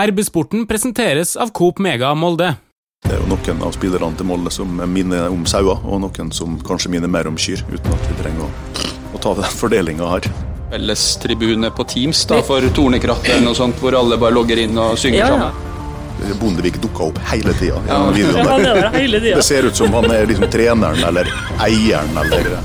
RB-sporten 0.00 0.66
presenteres 0.66 1.36
av 1.36 1.50
Coop 1.54 1.78
Mega 1.78 2.08
Molde. 2.18 2.48
Det 3.04 3.12
er 3.14 3.20
jo 3.20 3.28
noen 3.30 3.60
av 3.62 3.74
spillerne 3.76 4.16
til 4.18 4.26
Molde 4.26 4.50
som 4.50 4.80
minner 4.90 5.28
om 5.30 5.44
sauer, 5.46 5.78
og 5.86 6.00
noen 6.02 6.32
som 6.34 6.56
kanskje 6.66 6.90
minner 6.90 7.10
mer 7.12 7.28
om 7.30 7.36
kyr, 7.38 7.62
uten 7.70 7.94
at 7.94 8.08
vi 8.10 8.16
trenger 8.18 8.42
å, 8.42 8.48
å 9.14 9.20
ta 9.22 9.34
den 9.38 9.46
fordelinga 9.54 10.08
her. 10.16 10.26
Felles 10.72 11.04
tribune 11.22 11.70
på 11.76 11.86
Teams 11.92 12.24
da, 12.26 12.40
for 12.42 12.66
Tornekrattet 12.74 13.36
eller 13.36 13.46
noe 13.52 13.58
sånt, 13.60 13.78
hvor 13.78 13.94
alle 13.94 14.18
bare 14.18 14.34
logger 14.34 14.64
inn 14.64 14.74
og 14.82 14.98
synger 14.98 15.20
Ja, 15.20 15.28
ja. 15.30 15.52
sammen. 15.52 15.70
Bondevik 16.42 16.80
dukka 16.82 17.10
opp 17.12 17.22
hele 17.30 17.54
tida. 17.60 17.78
Ja. 17.86 18.00
Tida. 18.18 19.20
Det 19.38 19.46
ser 19.46 19.68
ut 19.70 19.78
som 19.78 19.94
han 19.94 20.10
er 20.10 20.26
liksom 20.26 20.50
treneren 20.50 21.06
eller 21.06 21.30
eieren 21.62 22.18
eller 22.24 22.56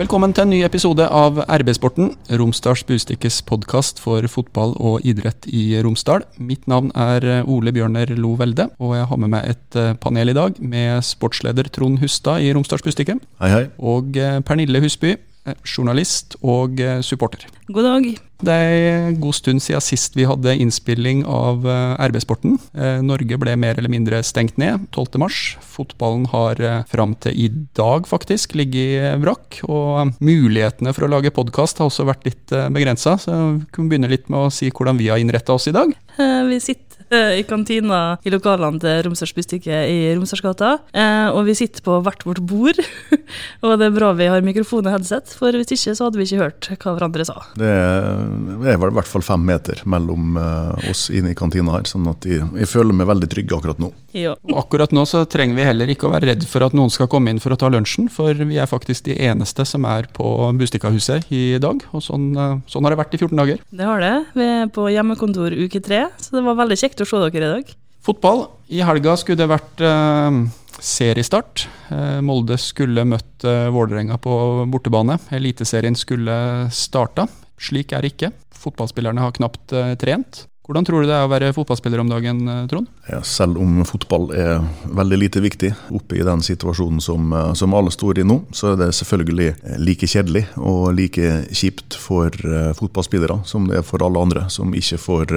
Velkommen 0.00 0.32
til 0.32 0.46
en 0.46 0.48
ny 0.54 0.58
episode 0.64 1.04
av 1.12 1.42
RB-sporten, 1.44 2.14
Romsdals 2.40 2.86
Bustikkes 2.88 3.42
podkast 3.44 3.98
for 4.00 4.24
fotball 4.32 4.70
og 4.80 5.04
idrett 5.04 5.44
i 5.52 5.74
Romsdal. 5.84 6.24
Mitt 6.40 6.64
navn 6.72 6.88
er 6.96 7.26
Ole 7.44 7.68
Bjørner 7.76 8.08
Lo 8.16 8.30
Velde, 8.40 8.70
og 8.80 8.94
jeg 8.96 9.08
har 9.10 9.20
med 9.20 9.32
meg 9.34 9.50
et 9.52 9.76
eh, 9.76 9.90
panel 10.00 10.32
i 10.32 10.36
dag 10.38 10.56
med 10.64 11.04
sportsleder 11.04 11.68
Trond 11.68 12.00
Hustad 12.00 12.40
i 12.40 12.48
Romsdals 12.56 12.86
Bustikke, 12.86 13.18
Hei, 13.44 13.50
hei. 13.52 13.66
og 13.76 14.16
eh, 14.16 14.38
Pernille 14.40 14.80
Husby, 14.80 15.12
eh, 15.18 15.20
journalist 15.66 16.36
og 16.42 16.80
eh, 16.80 17.00
supporter. 17.04 17.46
God 17.70 17.86
dag. 17.86 18.08
Det 18.40 18.52
er 18.56 19.08
en 19.10 19.18
god 19.20 19.36
stund 19.36 19.60
siden 19.60 19.82
sist 19.84 20.14
vi 20.16 20.24
hadde 20.28 20.54
innspilling 20.62 21.22
av 21.28 21.66
eh, 21.68 22.00
RB-sporten. 22.08 22.56
Eh, 22.74 23.00
Norge 23.04 23.36
ble 23.40 23.54
mer 23.60 23.76
eller 23.78 23.92
mindre 23.92 24.22
stengt 24.24 24.56
ned 24.60 24.86
12. 24.96 25.18
mars. 25.20 25.40
Fotballen 25.60 26.26
har 26.32 26.60
eh, 26.64 26.82
fram 26.90 27.14
til 27.20 27.36
i 27.36 27.48
dag 27.76 28.08
faktisk 28.08 28.56
ligget 28.58 28.96
i 28.96 29.14
vrakk. 29.22 29.60
Og 29.68 30.00
eh, 30.06 30.12
mulighetene 30.24 30.94
for 30.96 31.06
å 31.08 31.12
lage 31.12 31.32
podkast 31.36 31.80
har 31.82 31.90
også 31.90 32.08
vært 32.08 32.26
litt 32.28 32.54
begrensa, 32.74 33.16
så 33.20 33.36
vi 33.58 33.66
kan 33.76 33.90
begynne 33.90 34.10
litt 34.10 34.28
med 34.32 34.46
å 34.48 34.52
si 34.54 34.70
hvordan 34.72 35.00
vi 35.00 35.10
har 35.12 35.20
innretta 35.20 35.56
oss 35.56 35.68
i 35.70 35.76
dag. 35.76 35.92
Eh, 36.16 36.40
Vi 36.50 36.60
sitter 36.64 36.84
eh, 36.84 36.86
i 37.40 37.42
kantina 37.48 38.00
i 38.24 38.30
lokalene 38.32 38.80
til 38.82 39.02
Romsdals 39.06 39.34
Bustikke 39.36 39.80
i 39.90 39.98
Romsdalsgata. 40.16 40.72
eh, 40.94 41.28
Og 41.34 41.44
vi 41.48 41.54
sitter 41.58 41.82
på 41.86 41.98
hvert 42.04 42.24
vårt 42.26 42.40
bord. 42.46 42.78
Og 43.64 43.74
det 43.78 43.86
er 43.88 43.94
bra 43.94 44.12
vi 44.18 44.26
har 44.30 44.42
mikrofon 44.42 44.86
og 44.86 44.92
headset, 44.94 45.32
for 45.38 45.54
hvis 45.54 45.70
ikke 45.74 45.94
så 45.94 46.06
hadde 46.08 46.18
vi 46.20 46.26
ikke 46.26 46.40
hørt 46.42 46.68
hva 46.80 46.94
hverandre 46.96 47.26
sa. 47.28 47.36
Det 47.58 47.68
er, 47.70 48.78
vel 48.80 48.90
i 48.92 48.96
hvert 48.98 49.10
fall 49.10 49.24
fem 49.26 49.42
meter 49.46 49.82
mellom 49.90 50.38
eh, 50.40 50.90
oss 50.90 51.08
inne 51.14 51.32
i 51.34 51.38
kantina 51.38 51.76
her, 51.76 51.86
sånn 51.90 52.08
at 52.10 52.26
jeg, 52.26 52.42
jeg 52.58 52.70
føler 52.70 52.96
meg 52.96 53.08
veldig 53.10 53.28
trygg 53.30 53.54
akkurat 53.58 53.82
nå. 53.82 53.92
Ja. 54.16 54.32
Akkurat 54.58 54.90
nå 54.94 55.04
så 55.06 55.22
trenger 55.30 55.54
vi 55.58 55.66
heller 55.68 55.90
ikke 55.92 56.08
å 56.08 56.12
være 56.14 56.32
redd 56.32 56.46
for 56.50 56.64
at 56.66 56.74
noen 56.74 56.90
skal 56.90 57.06
komme 57.10 57.30
inn 57.30 57.38
for 57.42 57.54
å 57.54 57.58
ta 57.60 57.70
lunsjen, 57.70 58.08
for 58.10 58.34
vi 58.34 58.58
er 58.58 58.70
faktisk 58.70 59.06
de 59.06 59.14
eneste 59.28 59.66
som 59.68 59.86
er 59.86 60.08
på 60.16 60.26
Bustikkahuset 60.58 61.30
i 61.34 61.44
dag. 61.62 61.82
Og 61.94 62.02
sånn, 62.04 62.30
eh, 62.34 62.56
sånn 62.70 62.86
har 62.86 62.94
det 62.96 63.00
vært 63.02 63.14
i 63.14 63.20
14 63.22 63.38
dager. 63.38 63.62
Det 63.70 63.86
har 63.86 64.02
det. 64.02 64.14
Vi 64.34 64.46
er 64.46 64.70
på 64.74 64.88
hjemmekontor 64.90 65.54
uke 65.54 65.82
tre, 65.84 66.04
så 66.18 66.38
det 66.38 66.44
var 66.46 66.58
veldig 66.58 66.78
kjekt 66.80 66.99
å 67.04 67.10
se 67.10 67.22
dere 67.26 67.46
i 67.46 67.52
dag. 67.56 67.72
Fotball. 68.04 68.46
I 68.72 68.82
helga 68.86 69.16
skulle 69.20 69.42
det 69.42 69.50
vært 69.50 69.82
eh, 69.84 70.38
seriestart. 70.80 71.66
Eh, 71.92 72.20
Molde 72.24 72.56
skulle 72.60 73.04
møtt 73.08 73.44
eh, 73.44 73.68
Vålerenga 73.72 74.16
på 74.22 74.34
bortebane. 74.72 75.18
Eliteserien 75.36 75.98
skulle 75.98 76.36
starta. 76.74 77.28
Slik 77.60 77.92
er 77.92 78.04
det 78.04 78.14
ikke. 78.14 78.32
Fotballspillerne 78.60 79.24
har 79.24 79.36
knapt 79.36 79.76
eh, 79.76 79.96
trent. 80.00 80.46
Hvordan 80.70 80.86
tror 80.86 81.02
du 81.02 81.08
det 81.10 81.16
er 81.16 81.24
å 81.26 81.30
være 81.32 81.48
fotballspiller 81.50 81.98
om 81.98 82.10
dagen, 82.12 82.44
eh, 82.46 82.66
Trond? 82.70 82.86
Ja, 83.10 83.18
selv 83.26 83.58
om 83.58 83.80
fotball 83.82 84.28
er 84.30 84.60
veldig 84.86 85.16
lite 85.18 85.40
viktig 85.42 85.72
oppe 85.90 86.20
i 86.20 86.22
den 86.22 86.44
situasjonen 86.46 87.00
som, 87.02 87.32
eh, 87.32 87.54
som 87.58 87.74
alle 87.74 87.90
står 87.90 88.20
i 88.20 88.22
nå, 88.22 88.36
så 88.54 88.70
er 88.70 88.76
det 88.78 88.94
selvfølgelig 88.94 89.48
eh, 89.50 89.80
like 89.82 90.06
kjedelig 90.06 90.44
og 90.62 90.94
like 90.94 91.32
kjipt 91.50 91.98
for 91.98 92.30
fotballspillere 92.78 93.40
som 93.44 93.66
det 93.66 93.80
er 93.80 93.82
for 93.82 93.98
alle 94.06 94.22
andre 94.22 94.44
som 94.46 94.70
ikke 94.70 94.98
får 95.02 95.34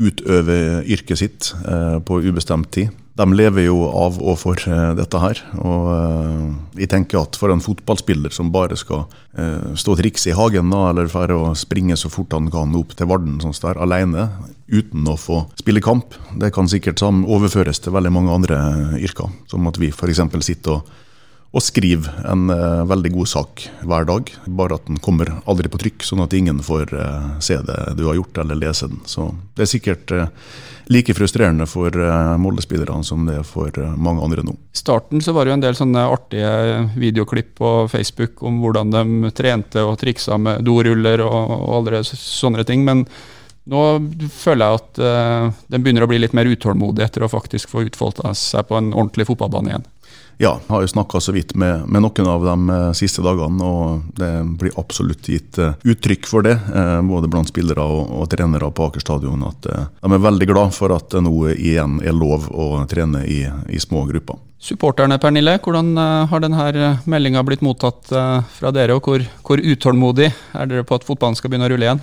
utøve 0.00 0.82
yrket 0.90 1.20
sitt 1.20 1.50
eh, 1.68 1.98
på 2.02 2.20
ubestemt 2.24 2.70
tid. 2.74 2.92
De 3.14 3.24
lever 3.30 3.68
jo 3.68 3.76
av 3.94 4.16
og 4.18 4.40
for 4.40 4.58
eh, 4.58 4.90
dette 4.98 5.20
her. 5.22 5.40
Og 5.62 5.90
eh, 5.94 6.48
jeg 6.82 6.90
tenker 6.90 7.20
at 7.20 7.38
for 7.38 7.54
en 7.54 7.62
fotballspiller 7.62 8.34
som 8.34 8.52
bare 8.54 8.78
skal 8.78 9.06
stå 9.34 9.94
og 9.94 9.98
trikse 9.98 10.30
i 10.30 10.34
hagen, 10.38 10.68
da, 10.70 10.92
eller 10.92 11.08
for 11.10 11.30
å 11.34 11.54
springe 11.58 11.96
så 11.98 12.06
fort 12.06 12.34
han 12.36 12.46
kan 12.54 12.74
opp 12.78 12.92
til 12.94 13.08
Varden 13.10 13.40
sånn 13.42 13.54
der, 13.64 13.80
alene, 13.82 14.28
uten 14.70 15.08
å 15.10 15.16
få 15.18 15.40
spille 15.58 15.82
kamp, 15.82 16.14
det 16.38 16.52
kan 16.54 16.70
sikkert 16.70 17.02
overføres 17.02 17.82
til 17.82 17.96
veldig 17.96 18.12
mange 18.14 18.34
andre 18.34 18.60
yrker. 19.00 19.32
Som 19.50 19.66
at 19.70 19.80
vi 19.82 19.90
f.eks. 19.90 20.22
sitter 20.46 20.76
og 20.76 20.92
og 21.54 21.62
skriver 21.62 22.26
en 22.26 22.48
eh, 22.50 22.84
veldig 22.90 23.12
god 23.14 23.30
sak 23.30 23.64
hver 23.86 24.08
dag, 24.08 24.30
bare 24.58 24.74
at 24.74 24.88
den 24.88 24.98
kommer 25.02 25.30
aldri 25.46 25.70
på 25.70 25.78
trykk, 25.78 26.02
sånn 26.02 26.24
at 26.24 26.34
ingen 26.34 26.58
får 26.66 26.94
eh, 26.98 27.28
se 27.44 27.60
det 27.62 27.80
du 27.98 28.08
har 28.08 28.18
gjort 28.18 28.42
eller 28.42 28.58
lese 28.58 28.90
den. 28.90 29.04
Så 29.06 29.28
det 29.54 29.66
er 29.66 29.70
sikkert 29.70 30.14
eh, 30.16 30.32
like 30.86 31.14
frustrerende 31.14 31.66
for 31.66 31.94
uh, 31.96 32.36
Molde-spillerne 32.40 33.04
som 33.04 33.24
det 33.28 33.38
er 33.40 33.46
for 33.48 33.72
eh, 33.80 33.94
mange 33.96 34.24
andre 34.24 34.44
nå. 34.44 34.56
I 34.74 34.80
starten 34.82 35.22
så 35.24 35.32
var 35.32 35.44
det 35.44 35.52
jo 35.52 35.58
en 35.58 35.64
del 35.64 35.78
sånne 35.78 36.02
artige 36.12 36.50
videoklipp 36.98 37.54
på 37.60 37.72
Facebook 37.92 38.42
om 38.44 38.60
hvordan 38.62 38.92
de 38.92 39.32
trente 39.36 39.84
og 39.84 39.96
triksa 40.00 40.38
med 40.40 40.64
doruller 40.66 41.24
og, 41.24 41.54
og 41.56 41.78
alle 41.78 42.02
sånne 42.04 42.66
ting. 42.68 42.84
Men 42.84 43.06
nå 43.70 43.82
føler 44.34 44.66
jeg 44.66 44.82
at 44.82 45.00
uh, 45.00 45.64
den 45.72 45.84
begynner 45.84 46.04
å 46.04 46.10
bli 46.10 46.20
litt 46.20 46.36
mer 46.36 46.50
utålmodig 46.50 47.06
etter 47.06 47.24
å 47.24 47.32
faktisk 47.32 47.72
få 47.72 47.86
utfolda 47.88 48.34
seg 48.36 48.68
på 48.68 48.76
en 48.80 48.92
ordentlig 48.92 49.30
fotballbane 49.30 49.72
igjen. 49.72 49.88
Ja, 50.36 50.56
jeg 50.58 50.72
har 50.72 50.82
jo 50.82 50.90
snakka 50.90 51.20
så 51.22 51.32
vidt 51.34 51.54
med, 51.54 51.84
med 51.86 52.02
noen 52.02 52.28
av 52.30 52.44
de 52.44 52.74
eh, 52.74 52.88
siste 52.98 53.22
dagene, 53.22 53.62
og 53.62 54.16
det 54.18 54.30
blir 54.58 54.74
absolutt 54.80 55.28
gitt 55.30 55.60
eh, 55.62 55.76
uttrykk 55.86 56.26
for 56.26 56.46
det, 56.46 56.56
eh, 56.74 56.96
både 57.06 57.30
blant 57.30 57.50
spillere 57.50 57.84
og, 57.84 58.10
og 58.18 58.26
trenere 58.32 58.70
på 58.74 58.88
Aker 58.88 59.04
stadion, 59.04 59.44
at 59.46 59.68
de 59.68 60.10
er 60.10 60.24
veldig 60.26 60.50
glad 60.50 60.74
for 60.74 60.94
at 60.94 61.06
det 61.14 61.22
nå 61.22 61.36
igjen 61.54 62.00
er 62.02 62.16
lov 62.16 62.50
å 62.50 62.82
trene 62.90 63.22
i, 63.30 63.44
i 63.70 63.80
små 63.82 64.04
grupper. 64.10 64.42
Supporterne, 64.64 65.18
Pernille, 65.20 65.58
hvordan 65.60 65.92
har 66.30 66.40
denne 66.40 66.92
meldinga 67.10 67.42
blitt 67.44 67.62
mottatt 67.62 68.08
fra 68.08 68.70
dere, 68.72 68.96
og 68.96 69.04
hvor, 69.04 69.24
hvor 69.44 69.60
utålmodig 69.60 70.30
er 70.32 70.70
dere 70.70 70.86
på 70.88 70.96
at 70.96 71.04
fotballen 71.04 71.36
skal 71.36 71.52
begynne 71.52 71.68
å 71.68 71.74
rulle 71.74 71.90
igjen? 71.90 72.00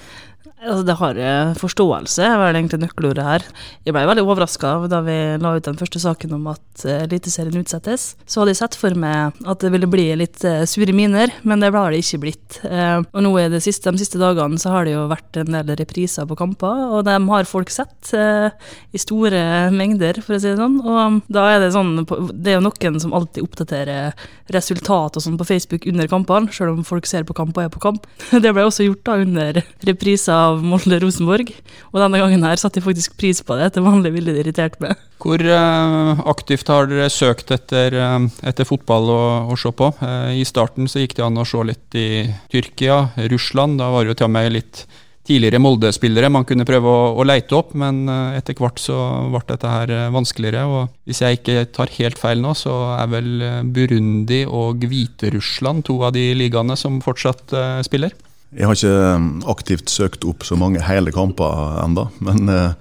Altså, 0.62 0.84
det 0.86 0.94
har 1.00 1.18
eh, 1.18 1.54
forståelse, 1.58 2.22
er 2.22 2.36
vel 2.38 2.58
egentlig 2.60 2.84
nøkkelordet 2.84 3.24
her. 3.26 3.46
Jeg 3.82 3.96
ble 3.96 4.04
veldig 4.06 4.26
overraska 4.28 4.76
da 4.92 5.00
vi 5.02 5.16
la 5.42 5.56
ut 5.58 5.66
den 5.66 5.80
første 5.80 5.98
saken 6.04 6.36
om 6.38 6.52
at 6.52 6.84
eh, 6.86 7.00
Eliteserien 7.08 7.64
utsettes. 7.64 8.12
Så 8.30 8.42
hadde 8.42 8.54
jeg 8.54 8.60
sett 8.60 8.78
for 8.78 8.94
meg 8.94 9.40
at 9.42 9.64
det 9.64 9.72
ville 9.74 9.90
bli 9.90 10.06
litt 10.22 10.46
eh, 10.46 10.62
sure 10.70 10.94
miner, 10.94 11.34
men 11.42 11.66
det 11.66 11.72
har 11.74 11.90
det 11.90 12.04
ikke 12.04 12.20
blitt. 12.28 12.60
Og 12.62 13.18
nå 13.26 13.32
i 13.42 13.48
det 13.50 13.64
siste, 13.66 13.90
de 13.90 14.04
siste 14.04 14.22
dagene 14.22 14.62
så 14.62 14.76
har 14.76 14.86
det 14.86 14.94
jo 14.94 15.08
vært 15.10 15.40
en 15.42 15.58
del 15.58 15.74
repriser 15.80 16.30
på 16.30 16.38
kamper, 16.38 16.84
og 16.92 17.08
dem 17.10 17.26
har 17.34 17.50
folk 17.50 17.74
sett 17.74 18.12
i 18.14 19.02
store 19.02 19.72
mengder, 19.74 20.20
for 20.22 20.38
å 20.38 20.42
si 20.44 20.52
det 20.52 20.60
sånn. 20.60 20.78
Og 20.86 21.22
da 21.32 21.48
er 21.56 21.64
det 21.64 21.72
sånn 21.74 22.04
Det 22.04 22.54
er 22.54 22.60
jo 22.60 22.66
noen 22.68 23.00
som 23.02 23.16
alltid 23.18 23.48
oppdaterer 23.48 24.14
resultat 24.54 25.18
og 25.18 25.26
sånn 25.26 25.40
på 25.40 25.48
Facebook 25.48 25.88
under 25.90 26.10
kampene, 26.12 26.52
selv 26.54 26.76
om 26.76 26.86
folk 26.86 27.10
ser 27.10 27.26
på 27.26 27.36
kamp 27.38 27.58
og 27.58 27.66
er 27.66 27.74
på 27.74 27.82
kamp. 27.82 28.06
Det 28.44 28.54
ble 28.54 28.68
også 28.68 28.86
gjort 28.86 29.06
da 29.08 29.18
under 29.26 29.62
reprisa 29.88 30.42
av 30.52 30.64
Molde-Rosenborg, 30.66 31.52
og 31.92 32.00
denne 32.04 32.22
gangen 32.22 32.46
her 32.48 32.60
satte 32.62 32.80
jeg 32.80 32.88
faktisk 32.88 33.18
pris 33.20 33.42
på 33.46 33.58
det. 33.60 33.72
Til 33.76 33.86
vanlig 33.86 34.14
ville 34.16 34.36
det 34.36 34.46
irritert 34.46 34.80
meg. 34.84 35.00
Hvor 35.22 35.42
eh, 35.42 36.24
aktivt 36.32 36.72
har 36.74 36.90
dere 36.90 37.12
søkt 37.14 37.54
etter, 37.54 37.96
eh, 37.98 38.18
etter 38.52 38.68
fotball 38.68 39.12
å, 39.14 39.22
å 39.54 39.60
se 39.60 39.74
på? 39.76 39.92
Eh, 40.02 40.42
I 40.42 40.48
starten 40.48 40.90
så 40.92 41.04
gikk 41.04 41.18
det 41.20 41.28
an 41.28 41.42
å 41.42 41.48
se 41.48 41.64
litt 41.68 42.00
i 42.00 42.10
Tyrkia, 42.52 43.04
Russland. 43.32 43.82
Da 43.82 43.92
var 43.94 44.04
det 44.04 44.14
jo 44.14 44.22
til 44.22 44.30
og 44.32 44.36
med 44.38 44.54
litt 44.58 44.86
tidligere 45.28 45.62
Molde-spillere 45.62 46.32
man 46.34 46.46
kunne 46.50 46.66
prøve 46.68 46.90
å, 46.90 47.12
å 47.20 47.26
leite 47.26 47.56
opp, 47.58 47.76
men 47.78 48.04
eh, 48.10 48.40
etter 48.40 48.58
hvert 48.58 48.82
så 48.82 48.98
ble 49.32 49.44
dette 49.52 49.70
her 49.70 49.94
eh, 49.94 50.10
vanskeligere. 50.14 50.66
og 50.66 50.96
Hvis 51.08 51.22
jeg 51.24 51.40
ikke 51.40 51.68
tar 51.76 51.94
helt 52.00 52.22
feil 52.22 52.42
nå, 52.44 52.56
så 52.58 52.78
er 52.98 53.12
vel 53.12 53.32
Burundi 53.74 54.44
og 54.48 54.84
Hviterussland 54.90 55.86
to 55.88 56.02
av 56.08 56.16
de 56.18 56.32
ligaene 56.38 56.78
som 56.80 57.00
fortsatt 57.04 57.54
uh, 57.54 57.80
spiller. 57.86 58.14
Jeg 58.52 58.68
har 58.68 58.76
ikke 58.76 58.94
eh, 59.08 59.26
aktivt 59.52 59.92
søkt 59.94 60.26
opp 60.28 60.44
så 60.44 60.58
mange 60.60 60.82
hele 60.84 61.14
kamper 61.16 61.78
enda, 61.86 62.10
men 62.20 62.50
eh, 62.52 62.74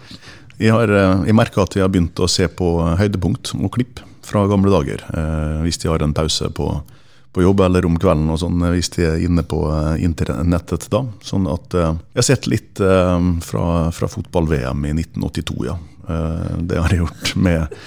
jeg, 0.58 0.72
eh, 0.90 1.26
jeg 1.28 1.36
merker 1.38 1.62
at 1.62 1.76
jeg 1.78 1.84
har 1.86 1.92
begynt 1.94 2.18
å 2.18 2.26
se 2.30 2.48
på 2.50 2.70
høydepunkt 2.98 3.52
og 3.54 3.70
klipp 3.76 4.02
fra 4.26 4.42
gamle 4.50 4.72
dager. 4.74 5.04
eh, 5.14 5.60
Hvis 5.64 5.78
de 5.82 5.88
har 5.92 6.02
en 6.02 6.14
pause 6.16 6.50
på, 6.58 6.66
på 7.32 7.44
jobb 7.46 7.62
eller 7.68 7.86
om 7.86 7.96
kvelden, 8.02 8.26
og 8.34 8.40
sånn, 8.42 8.58
hvis 8.74 8.90
de 8.96 9.06
er 9.12 9.22
inne 9.22 9.44
på 9.46 9.62
internettet 10.02 10.88
da. 10.90 11.04
Sånn 11.22 11.46
at 11.50 11.76
jeg 11.78 12.18
har 12.18 12.26
sett 12.26 12.50
litt 12.50 12.82
fra, 13.46 13.64
fra 13.94 14.08
fotball-VM 14.10 14.84
i 14.90 14.94
1982, 14.98 15.60
ja. 15.70 15.78
Det 16.58 16.80
har 16.82 16.90
jeg 16.90 17.04
gjort 17.04 17.36
med 17.38 17.78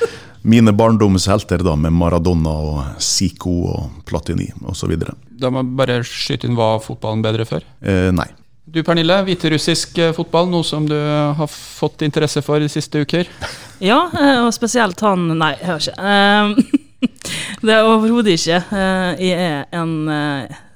mine 0.43 0.73
barndomshelter, 0.75 1.61
da, 1.63 1.75
med 1.79 1.93
Maradona 1.95 2.51
og 2.51 3.01
Zico 3.03 3.53
og 3.71 4.01
Platini 4.07 4.49
osv. 4.67 4.93
Da 5.39 5.49
må 5.51 5.63
jeg 5.63 5.75
bare 5.79 5.99
skyte 6.07 6.47
inn 6.49 6.57
var 6.59 6.81
fotballen 6.83 7.23
bedre 7.23 7.45
før. 7.47 7.65
Eh, 7.81 8.09
nei. 8.15 8.27
Du 8.73 8.79
Pernille, 8.83 9.17
hviterussisk 9.27 9.97
eh, 10.01 10.13
fotball, 10.15 10.47
noe 10.49 10.65
som 10.65 10.85
du 10.89 10.95
har 10.95 11.49
fått 11.51 12.01
interesse 12.05 12.41
for 12.45 12.63
de 12.63 12.69
siste 12.71 13.03
uker? 13.03 13.29
Ja, 13.83 14.05
eh, 14.15 14.37
og 14.45 14.53
spesielt 14.55 15.01
han 15.03 15.25
Nei, 15.35 15.49
jeg 15.59 15.67
har 15.67 15.81
ikke. 15.81 15.97
Eh, 15.99 17.09
Det 17.65 17.73
er 17.75 17.83
overhodet 17.87 18.37
ikke. 18.37 18.61
Eh, 18.71 19.23
Jeg 19.27 19.39
er 19.43 19.65
en 19.75 19.93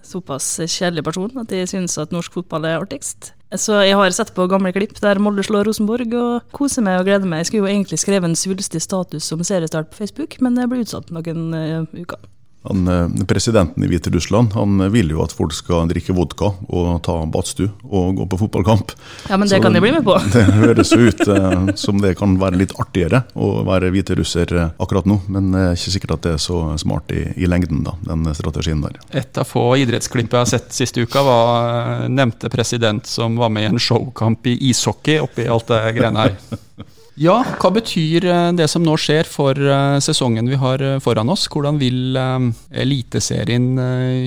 såpass 0.04 0.58
kjedelig 0.68 1.04
person 1.08 1.40
at 1.40 1.52
jeg 1.56 1.68
syns 1.72 1.96
at 2.00 2.12
norsk 2.16 2.36
fotball 2.36 2.68
er 2.68 2.82
artigst. 2.82 3.32
Så 3.56 3.78
jeg 3.86 3.96
har 3.96 4.12
sett 4.12 4.34
på 4.36 4.48
gamle 4.52 4.74
klipp 4.76 4.98
der 5.00 5.22
Molde 5.24 5.46
slår 5.46 5.70
Rosenborg, 5.70 6.12
og 6.20 6.56
koser 6.56 6.84
meg 6.84 7.00
og 7.00 7.08
gleder 7.08 7.30
meg. 7.30 7.46
Jeg 7.46 7.52
skulle 7.52 7.64
jo 7.64 7.72
egentlig 7.72 8.00
skrevet 8.02 8.28
en 8.28 8.36
svulstig 8.36 8.82
status 8.84 9.32
om 9.32 9.44
seriestart 9.48 9.94
på 9.94 10.02
Facebook, 10.02 10.36
men 10.44 10.58
det 10.60 10.68
ble 10.68 10.82
utsatt 10.84 11.14
noen 11.16 11.54
uh, 11.56 11.86
uker. 11.96 12.20
Han, 12.64 12.88
eh, 12.88 13.26
presidenten 13.26 13.84
i 13.84 13.88
Hviterussland 13.88 14.54
han 14.54 14.92
vil 14.92 15.12
jo 15.14 15.22
at 15.24 15.32
folk 15.36 15.54
skal 15.56 15.88
drikke 15.88 16.16
vodka 16.16 16.50
og 16.68 16.90
ta 17.06 17.16
badstue 17.32 17.70
og 17.86 18.18
gå 18.18 18.26
på 18.28 18.40
fotballkamp. 18.42 18.92
Ja, 19.30 19.38
men 19.38 19.48
det 19.48 19.56
Så 19.56 19.62
kan 19.62 19.74
de 19.74 19.82
bli 19.82 19.92
med 19.92 20.04
på. 20.04 20.18
det 20.34 20.44
høres 20.44 20.92
jo 20.92 21.08
ut 21.08 21.24
eh, 21.28 21.76
som 21.76 22.02
det 22.02 22.18
kan 22.20 22.36
være 22.40 22.60
litt 22.60 22.76
artigere 22.80 23.24
å 23.36 23.64
være 23.68 23.92
hviterusser 23.94 24.56
eh, 24.58 24.70
akkurat 24.80 25.08
nå, 25.08 25.22
men 25.28 25.52
det 25.54 25.64
er 25.64 25.80
ikke 25.80 25.96
sikkert 25.96 26.16
at 26.18 26.28
det 26.28 26.36
er 26.36 26.44
så 26.44 26.62
smart 26.78 27.16
i, 27.16 27.24
i 27.38 27.48
lengden, 27.48 27.86
da, 27.88 27.96
den 28.10 28.28
strategien 28.36 28.84
der. 28.84 29.00
Et 29.16 29.40
av 29.40 29.48
få 29.48 29.70
idrettsklipp 29.80 30.34
jeg 30.34 30.42
har 30.42 30.50
sett 30.50 30.74
siste 30.76 31.06
uka, 31.06 31.24
var 31.24 32.08
nevnte 32.12 32.52
president 32.52 33.08
som 33.08 33.38
var 33.40 33.54
med 33.54 33.70
i 33.70 33.72
en 33.72 33.82
showkamp 33.82 34.48
i 34.48 34.58
ishockey 34.72 35.22
oppi 35.24 35.48
alt 35.48 35.72
det 35.72 35.84
greiene 35.96 36.28
her. 36.28 36.40
Ja, 37.18 37.40
hva 37.58 37.72
betyr 37.74 38.28
eh, 38.30 38.52
det 38.54 38.68
som 38.70 38.84
nå 38.86 38.94
skjer 39.02 39.26
for 39.26 39.58
eh, 39.58 39.96
sesongen 40.06 40.50
vi 40.52 40.60
har 40.62 40.84
eh, 40.86 41.00
foran 41.02 41.32
oss? 41.34 41.48
Hvordan 41.50 41.80
vil 41.82 42.14
Eliteserien 42.70 43.72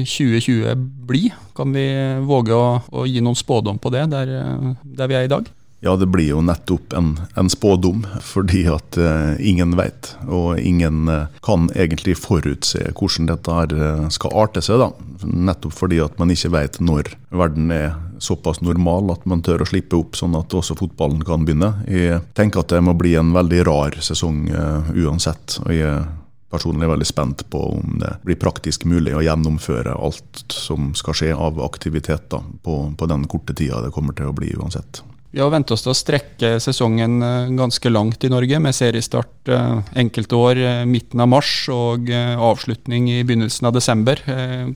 2020 0.02 0.74
bli? 1.06 1.28
Kan 1.54 1.70
vi 1.76 1.86
våge 2.26 2.56
å, 2.56 2.80
å 2.90 3.06
gi 3.06 3.22
noen 3.22 3.38
spådom 3.38 3.78
på 3.78 3.94
det, 3.94 4.08
der, 4.10 4.34
der, 4.82 5.06
vi 5.06 5.18
er 5.20 5.28
i 5.28 5.30
dag? 5.30 5.46
Ja, 5.80 5.94
det 5.96 6.10
blir 6.12 6.28
jo 6.28 6.42
nettopp 6.44 6.92
en, 6.92 7.14
en 7.40 7.48
spådom, 7.48 8.02
fordi 8.20 8.66
at 8.68 8.98
uh, 9.00 9.32
ingen 9.40 9.72
vet. 9.78 10.12
Og 10.28 10.60
ingen 10.60 11.08
uh, 11.08 11.30
kan 11.44 11.70
egentlig 11.72 12.18
forutse 12.20 12.92
hvordan 12.92 13.30
dette 13.30 13.54
her, 13.56 13.72
uh, 13.72 14.04
skal 14.12 14.36
arte 14.42 14.60
seg. 14.64 14.82
da. 14.82 14.90
Nettopp 15.24 15.78
fordi 15.78 16.02
at 16.04 16.20
man 16.20 16.32
ikke 16.34 16.52
vet 16.52 16.76
når 16.84 17.14
verden 17.32 17.72
er 17.72 17.94
såpass 18.20 18.60
normal 18.60 19.14
at 19.14 19.24
man 19.24 19.40
tør 19.40 19.64
å 19.64 19.70
slippe 19.70 19.96
opp, 19.96 20.20
sånn 20.20 20.36
at 20.36 20.52
også 20.52 20.76
fotballen 20.76 21.24
kan 21.24 21.48
begynne. 21.48 21.72
Jeg 21.88 22.20
tenker 22.36 22.60
at 22.60 22.74
det 22.74 22.84
må 22.84 22.92
bli 23.00 23.14
en 23.16 23.32
veldig 23.32 23.64
rar 23.64 23.96
sesong 24.04 24.50
uansett. 24.92 25.56
og 25.64 25.72
jeg 25.72 25.88
er 25.88 26.04
personlig 26.50 26.88
veldig 26.90 27.06
spent 27.06 27.46
på 27.48 27.62
om 27.78 27.96
det 28.02 28.10
blir 28.26 28.36
praktisk 28.36 28.84
mulig 28.84 29.14
å 29.16 29.22
gjennomføre 29.24 29.94
alt 29.94 30.42
som 30.52 30.90
skal 30.98 31.16
skje 31.16 31.30
av 31.32 31.62
aktiviteter 31.64 32.42
på, 32.64 32.76
på 32.98 33.08
den 33.08 33.24
korte 33.30 33.54
tida 33.56 33.80
det 33.84 33.94
kommer 33.94 34.18
til 34.18 34.28
å 34.28 34.36
bli 34.36 34.50
uansett. 34.58 35.00
Vi 35.30 35.38
har 35.38 35.50
vent 35.52 35.70
oss 35.70 35.84
til 35.84 35.92
å 35.92 35.94
strekke 35.94 36.48
sesongen 36.58 37.20
eh, 37.22 37.50
ganske 37.54 37.90
langt 37.92 38.24
i 38.26 38.30
Norge, 38.32 38.58
med 38.58 38.74
seriestart 38.74 39.50
eh, 39.54 39.76
enkelte 40.02 40.34
år 40.34 40.58
eh, 40.58 40.80
midten 40.90 41.22
av 41.22 41.28
mars 41.30 41.52
og 41.70 42.10
avslutning 42.10 43.06
i 43.12 43.20
begynnelsen 43.26 43.68
av 43.68 43.76
desember. 43.76 44.18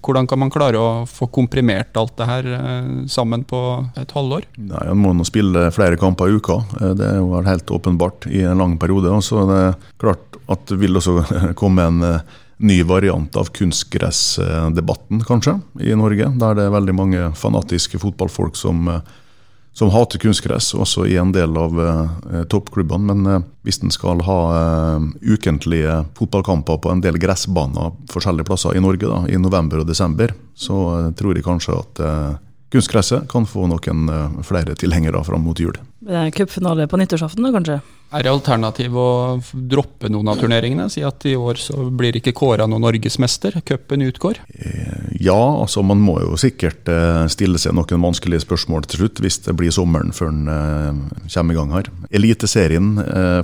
Hvordan 0.05 0.29
kan 0.31 0.41
man 0.45 0.53
klare 0.55 0.79
å 0.79 0.91
få 1.11 1.27
komprimert 1.35 1.97
alt 1.99 2.15
det 2.21 2.29
her 2.29 2.47
sammen 3.11 3.43
på 3.49 3.59
et 3.99 4.13
halvår? 4.15 4.47
Nei, 4.61 4.85
Man 4.93 5.03
må 5.03 5.15
nå 5.19 5.27
spille 5.27 5.67
flere 5.75 5.99
kamper 6.01 6.31
i 6.31 6.39
uka. 6.39 6.61
Det 6.95 7.09
er 7.09 7.19
jo 7.19 7.43
helt 7.47 7.75
åpenbart 7.75 8.29
i 8.31 8.45
en 8.47 8.63
lang 8.63 8.77
periode. 8.79 9.11
Så 9.27 9.43
det 9.51 9.59
er 9.65 9.77
klart 10.01 10.39
at 10.53 10.65
det 10.71 10.79
vil 10.79 11.01
også 11.01 11.17
komme 11.61 11.89
en 11.89 12.01
ny 12.65 12.79
variant 12.87 13.37
av 13.41 13.51
kunstgressdebatten, 13.57 15.25
kanskje, 15.27 15.59
i 15.83 15.97
Norge. 15.99 16.31
Der 16.39 16.59
det 16.59 16.69
er 16.69 16.79
veldig 16.79 16.97
mange 17.01 17.29
fanatiske 17.39 18.01
fotballfolk 18.03 18.59
som 18.61 18.87
som 19.75 19.91
hater 19.91 20.19
kunstgress, 20.23 20.71
også 20.75 21.07
i 21.11 21.17
en 21.19 21.33
del 21.35 21.57
av 21.59 21.81
eh, 21.83 22.43
toppklubbene. 22.51 23.11
Men 23.11 23.27
eh, 23.27 23.47
hvis 23.67 23.81
en 23.83 23.91
skal 23.95 24.23
ha 24.23 24.39
eh, 24.55 25.09
ukentlige 25.35 26.05
fotballkamper 26.19 26.79
på 26.79 26.93
en 26.93 27.03
del 27.03 27.19
gressbaner 27.19 27.91
forskjellige 28.13 28.47
plasser 28.47 28.79
i 28.79 28.83
Norge 28.85 29.11
da, 29.11 29.25
i 29.27 29.41
november 29.41 29.83
og 29.83 29.91
desember, 29.91 30.35
så 30.55 31.11
tror 31.19 31.35
jeg 31.35 31.47
kanskje 31.47 31.75
at 31.81 32.03
kunstgresset 32.71 33.27
kan 33.31 33.47
få 33.47 33.67
noen 33.71 34.07
flere 34.47 34.77
tilhengere 34.79 35.23
fram 35.27 35.43
mot 35.47 35.59
jul. 35.59 35.75
Cupfinale 36.37 36.89
på 36.91 37.01
nyttårsaften 37.01 37.47
da, 37.47 37.53
kanskje? 37.55 37.81
Er 38.15 38.23
det 38.23 38.31
alternativ 38.31 38.95
å 38.95 39.09
droppe 39.53 40.07
noen 40.13 40.29
av 40.31 40.39
turneringene? 40.39 40.87
Si 40.93 41.03
at 41.03 41.25
i 41.27 41.33
år 41.35 41.59
så 41.59 41.89
blir 41.91 42.15
ikke 42.15 42.35
kåra 42.37 42.69
noen 42.71 42.85
norgesmester, 42.85 43.57
cupen 43.67 44.05
utgår? 44.07 44.39
Eh, 44.55 45.17
ja, 45.25 45.35
altså 45.35 45.83
man 45.83 46.03
må 46.05 46.21
jo 46.23 46.37
sikkert 46.39 46.87
eh, 46.93 47.25
stille 47.33 47.59
seg 47.59 47.75
noen 47.75 48.05
vanskelige 48.05 48.45
spørsmål 48.45 48.87
til 48.87 49.03
slutt, 49.03 49.23
hvis 49.25 49.41
det 49.49 49.57
blir 49.59 49.75
sommeren 49.75 50.15
før 50.15 50.31
den 50.31 50.53
eh, 50.53 51.01
kommer 51.35 51.57
i 51.57 51.59
gang 51.59 51.75
her. 51.75 51.91
Eliteserien 52.15 52.93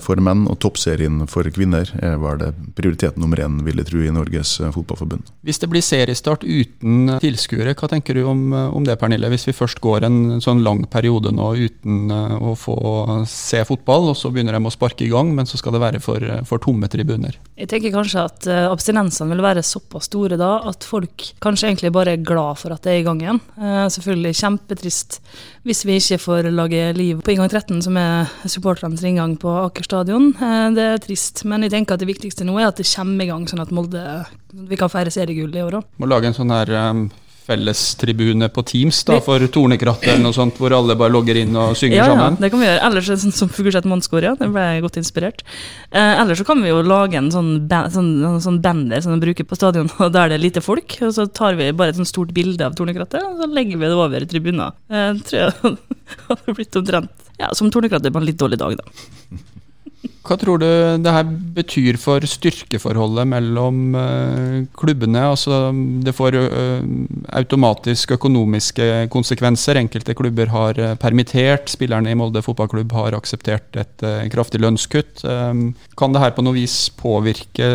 for 0.04 0.20
menn 0.22 0.44
og 0.50 0.60
toppserien 0.62 1.24
for 1.30 1.46
kvinner 1.50 1.90
er 1.98 2.18
vel 2.20 2.38
det 2.38 2.52
prioritet 2.78 3.18
nummer 3.18 3.40
én, 3.42 3.58
vil 3.66 3.80
jeg 3.80 3.90
tro, 3.90 4.04
i 4.04 4.14
Norges 4.14 4.54
Fotballforbund. 4.60 5.32
Hvis 5.46 5.58
det 5.62 5.70
blir 5.72 5.82
seriestart 5.82 6.46
uten 6.46 7.16
tilskuere, 7.22 7.74
hva 7.74 7.90
tenker 7.90 8.14
du 8.14 8.22
om, 8.30 8.46
om, 8.54 8.86
det, 8.86 9.00
Pernille? 9.00 9.32
Hvis 9.32 9.48
vi 9.50 9.56
først 9.56 9.82
går 9.82 10.06
en 10.06 10.20
sånn 10.44 10.62
lang 10.62 10.84
periode 10.92 11.34
nå 11.34 11.50
uten 11.58 12.14
å 12.14 12.49
få 12.58 12.76
se 13.28 13.62
fotball, 13.68 14.10
og 14.12 14.16
så 14.18 14.30
begynner 14.32 14.56
de 14.56 14.62
å 14.66 14.72
sparke 14.72 15.04
i 15.06 15.10
gang, 15.12 15.32
men 15.36 15.48
så 15.48 15.58
skal 15.60 15.74
det 15.76 15.82
være 15.82 16.00
for, 16.02 16.24
for 16.48 16.62
tomme 16.62 16.88
tribuner. 16.90 17.36
Jeg 17.60 17.70
tenker 17.70 17.94
kanskje 17.94 18.24
at 18.24 18.48
uh, 18.50 18.70
abstinensene 18.70 19.30
vil 19.34 19.44
være 19.44 19.64
såpass 19.66 20.08
store 20.10 20.38
da 20.40 20.52
at 20.70 20.86
folk 20.86 21.30
kanskje 21.44 21.70
egentlig 21.70 21.92
bare 21.94 22.16
er 22.16 22.24
glad 22.26 22.60
for 22.60 22.74
at 22.74 22.84
det 22.86 22.94
er 22.94 23.02
i 23.02 23.06
gang 23.06 23.22
igjen. 23.22 23.40
Uh, 23.58 23.86
selvfølgelig 23.92 24.36
kjempetrist 24.40 25.20
hvis 25.68 25.84
vi 25.84 25.98
ikke 26.00 26.20
får 26.22 26.50
lage 26.54 26.82
liv 26.96 27.20
på 27.24 27.34
inngang 27.34 27.50
13, 27.52 27.82
som 27.84 27.98
er 28.00 28.30
supporternes 28.48 29.04
inngang 29.04 29.36
på 29.40 29.52
Aker 29.66 29.86
stadion. 29.86 30.30
Uh, 30.40 30.68
det 30.76 30.86
er 30.86 31.02
trist, 31.04 31.44
men 31.48 31.66
jeg 31.66 31.74
tenker 31.76 31.96
at 31.96 32.04
det 32.04 32.10
viktigste 32.10 32.48
nå 32.48 32.58
er 32.58 32.70
at 32.70 32.80
det 32.80 32.88
kommer 32.90 33.26
i 33.26 33.32
gang, 33.32 33.48
sånn 33.50 33.64
at 33.64 33.74
Molde 33.74 34.04
vi 34.50 34.78
kan 34.78 34.90
feire 34.90 35.12
seriegull 35.14 35.52
i 35.54 35.62
år 35.62 35.78
òg. 35.78 35.90
Må 36.02 36.08
lage 36.10 36.30
en 36.30 36.36
sånn 36.36 36.50
her 36.50 36.72
fellestribune 37.50 38.48
på 38.54 38.64
Teams 38.66 39.02
da, 39.08 39.18
for 39.24 39.42
Tornekrattet 39.52 40.14
eller 40.14 40.24
noe 40.28 40.36
sånt, 40.36 40.58
hvor 40.60 40.74
alle 40.76 40.96
bare 40.98 41.12
logger 41.14 41.40
inn 41.40 41.56
og 41.58 41.74
synger 41.78 41.98
ja, 41.98 42.08
sammen? 42.10 42.38
Ja, 42.38 42.44
det 42.44 42.50
kan 42.52 42.62
vi 42.62 42.68
gjøre. 42.68 42.82
Ellers 42.88 43.10
sånn 43.24 43.36
som 43.36 43.52
Fugleseth 43.52 43.90
Mannskår, 43.90 44.26
ja. 44.28 44.34
Det 44.38 44.50
ble 44.52 44.66
jeg 44.66 44.84
godt 44.84 45.00
inspirert. 45.00 45.44
Eh, 45.90 46.20
ellers 46.22 46.42
så 46.42 46.46
kan 46.48 46.62
vi 46.62 46.70
jo 46.70 46.82
lage 46.86 47.18
en 47.18 47.30
sånn, 47.34 47.52
band, 47.70 47.92
sånn, 47.94 48.40
sånn 48.44 48.60
bander 48.64 49.02
som 49.04 49.16
de 49.16 49.22
bruker 49.24 49.48
på 49.48 49.58
stadion, 49.58 49.90
og 50.02 50.14
der 50.14 50.32
det 50.32 50.38
er 50.38 50.44
lite 50.46 50.64
folk. 50.64 50.98
Og 51.06 51.14
så 51.16 51.26
tar 51.26 51.58
vi 51.60 51.70
bare 51.76 51.94
et 51.94 52.00
sånt 52.00 52.10
stort 52.10 52.34
bilde 52.36 52.66
av 52.66 52.78
Tornekrattet, 52.78 53.24
og 53.26 53.42
så 53.42 53.50
legger 53.50 53.80
vi 53.80 53.88
det 53.88 53.98
over 53.98 54.28
tribunen. 54.30 54.76
Eh, 54.90 55.12
tror 55.26 55.42
jeg 55.42 55.76
hadde 56.28 56.58
blitt 56.58 56.80
omtrent 56.80 57.30
ja, 57.40 57.48
som 57.56 57.70
Tornekrattet 57.72 58.12
på 58.12 58.20
en 58.20 58.28
litt 58.28 58.40
dårlig 58.40 58.60
dag, 58.60 58.76
da. 58.76 59.40
Hva 60.30 60.36
tror 60.38 60.60
du 60.62 60.66
det 61.02 61.10
her 61.10 61.24
betyr 61.56 61.96
for 61.98 62.22
styrkeforholdet 62.22 63.26
mellom 63.26 63.96
uh, 63.98 64.60
klubbene? 64.78 65.24
Altså, 65.26 65.72
det 66.06 66.12
får 66.14 66.36
uh, 66.38 66.84
automatisk 67.34 68.12
økonomiske 68.14 69.08
konsekvenser. 69.10 69.80
Enkelte 69.80 70.14
klubber 70.14 70.52
har 70.54 70.78
uh, 70.78 70.92
permittert. 71.02 71.72
Spillerne 71.74 72.12
i 72.12 72.18
Molde 72.18 72.44
fotballklubb 72.46 72.94
har 72.94 73.16
akseptert 73.18 73.74
et 73.80 74.04
kraftig 74.30 74.60
lønnskutt. 74.62 75.24
Kan 75.98 76.14
det 76.14 76.22
her 76.22 76.32
på 76.36 76.44
noe 76.44 76.54
vis 76.54 76.76
påvirke 76.94 77.66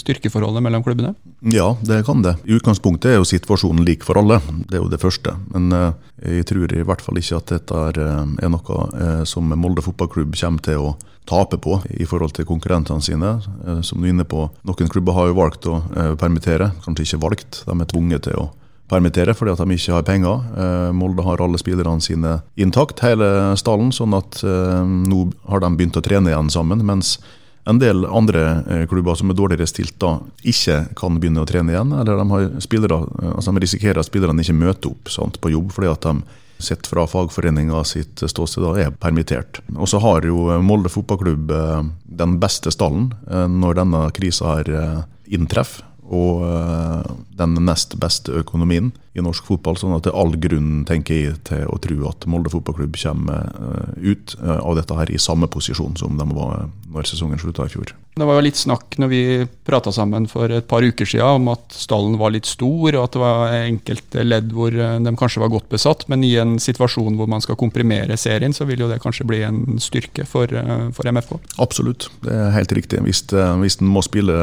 styrkeforholdet 0.00 0.64
mellom 0.64 0.82
klubbene? 0.82 1.14
Ja, 1.54 1.72
det 1.86 2.00
kan 2.08 2.24
det. 2.24 2.34
I 2.42 2.56
utgangspunktet 2.58 3.12
er 3.12 3.20
jo 3.20 3.28
situasjonen 3.28 3.86
lik 3.86 4.02
for 4.06 4.18
alle. 4.18 4.40
Det 4.66 4.78
er 4.78 4.82
jo 4.82 4.90
det 4.90 5.00
første. 5.02 5.36
Men 5.54 5.70
jeg 6.18 6.48
tror 6.50 6.74
i 6.74 6.84
hvert 6.86 7.04
fall 7.04 7.22
ikke 7.22 7.38
at 7.38 7.54
dette 7.54 7.86
er 7.92 8.52
noe 8.52 9.24
som 9.28 9.54
Molde 9.54 9.86
fotballklubb 9.86 10.36
kommer 10.38 10.66
til 10.66 10.82
å 10.82 10.92
taper 11.24 11.60
på 11.62 11.78
i 11.90 12.06
forhold 12.08 12.34
til 12.36 12.46
konkurrentene 12.48 13.02
sine. 13.02 13.36
Eh, 13.66 13.80
som 13.86 14.00
du 14.00 14.08
er 14.08 14.14
inne 14.14 14.26
på, 14.28 14.48
Noen 14.66 14.90
klubber 14.90 15.16
har 15.16 15.30
jo 15.30 15.38
valgt 15.38 15.68
å 15.70 15.78
eh, 15.96 16.14
permittere, 16.20 16.72
kanskje 16.84 17.06
ikke 17.06 17.22
valgt. 17.26 17.62
De 17.68 17.76
er 17.76 17.90
tvunget 17.92 18.26
til 18.26 18.40
å 18.40 18.48
permittere 18.92 19.32
fordi 19.36 19.54
at 19.54 19.62
de 19.62 19.76
ikke 19.76 19.94
har 19.94 20.08
penger. 20.08 20.48
Eh, 20.64 20.88
Molde 20.96 21.24
har 21.26 21.42
alle 21.42 21.60
spillerne 21.60 22.02
sine 22.04 22.40
intakt, 22.60 23.04
hele 23.06 23.54
stallen, 23.60 23.92
sånn 23.94 24.18
at 24.18 24.42
nå 24.42 25.22
har 25.48 25.62
de 25.62 25.70
begynt 25.78 25.96
å 25.96 26.04
trene 26.04 26.32
igjen 26.32 26.50
sammen. 26.52 26.84
mens 26.84 27.18
en 27.64 27.78
del 27.78 28.02
andre 28.10 28.86
klubber 28.90 29.14
som 29.14 29.30
er 29.30 29.36
dårligere 29.38 29.68
stilt 29.70 29.94
da, 30.02 30.16
ikke 30.42 30.80
kan 30.98 31.20
begynne 31.22 31.44
å 31.44 31.46
trene 31.46 31.70
igjen. 31.70 31.92
Eller 31.94 32.18
de, 32.18 32.24
har 32.32 32.48
spillere, 32.58 32.96
altså 33.36 33.54
de 33.54 33.62
risikerer 33.62 34.00
at 34.02 34.08
spillerne 34.08 34.42
ikke 34.42 34.56
møter 34.58 34.90
opp 34.90 35.12
sant, 35.14 35.38
på 35.38 35.52
jobb 35.52 35.70
fordi 35.70 35.92
at 35.92 36.02
de 36.02 36.40
sett 36.62 36.86
fra 36.86 37.06
fagforeninga 37.10 37.82
sitt 37.88 38.22
ståsted, 38.22 38.66
er 38.78 38.92
permittert. 39.02 39.60
Og 39.76 39.90
så 39.90 40.00
har 40.02 40.26
jo 40.26 40.48
Molde 40.64 40.92
fotballklubb 40.92 41.52
eh, 41.56 41.80
den 42.22 42.38
beste 42.42 42.72
stallen 42.74 43.10
eh, 43.30 43.48
når 43.50 43.80
denne 43.82 44.04
krisa 44.16 44.56
her 44.56 44.74
eh, 44.78 45.00
inntreffer 45.32 45.88
og 46.12 46.44
eh, 46.44 47.12
den 47.40 47.56
nest 47.64 47.96
beste 48.00 48.34
økonomien 48.42 48.90
i 49.16 49.22
norsk 49.24 49.46
fotball. 49.48 49.78
sånn 49.80 49.94
at 49.96 50.04
det 50.04 50.12
er 50.12 50.20
all 50.20 50.34
grunn 50.40 50.84
tenker 50.88 51.16
jeg, 51.16 51.38
til 51.48 51.64
å 51.68 51.78
tro 51.80 51.96
at 52.08 52.26
Molde 52.28 52.52
fotballklubb 52.52 52.98
kommer 53.00 53.48
eh, 53.48 54.12
ut 54.12 54.36
eh, 54.38 54.58
av 54.60 54.76
dette 54.76 54.98
her 54.98 55.12
i 55.12 55.20
samme 55.20 55.48
posisjon 55.52 55.96
som 56.00 56.20
de 56.20 56.26
var 56.36 56.68
når 56.92 57.08
sesongen 57.08 57.40
slutta 57.40 57.64
i 57.64 57.72
fjor. 57.72 57.94
Det 58.12 58.28
var 58.28 58.36
jo 58.36 58.44
litt 58.44 58.60
snakk 58.60 58.98
når 59.00 59.08
vi 59.08 59.22
prata 59.64 59.92
sammen 59.94 60.28
for 60.28 60.52
et 60.52 60.68
par 60.68 60.84
uker 60.84 61.08
siden 61.08 61.40
om 61.40 61.48
at 61.54 61.72
stallen 61.72 62.18
var 62.20 62.34
litt 62.34 62.48
stor, 62.48 62.92
og 62.92 63.00
at 63.06 63.16
det 63.16 63.22
var 63.24 63.56
enkelte 63.62 64.26
ledd 64.26 64.52
hvor 64.52 64.76
de 64.76 65.14
kanskje 65.16 65.40
var 65.40 65.54
godt 65.54 65.70
besatt. 65.72 66.04
Men 66.12 66.20
i 66.28 66.34
en 66.36 66.58
situasjon 66.60 67.16
hvor 67.16 67.30
man 67.32 67.40
skal 67.40 67.56
komprimere 67.56 68.20
serien, 68.20 68.52
så 68.52 68.68
vil 68.68 68.84
jo 68.84 68.90
det 68.92 69.00
kanskje 69.00 69.24
bli 69.32 69.40
en 69.48 69.80
styrke 69.80 70.28
for, 70.28 70.52
for 70.92 71.08
MFK? 71.08 71.38
Absolutt, 71.64 72.10
det 72.26 72.36
er 72.36 72.52
helt 72.58 72.76
riktig. 72.76 73.00
Hvis, 73.08 73.24
hvis 73.32 73.80
en 73.80 73.88
må 73.88 74.04
spille 74.04 74.36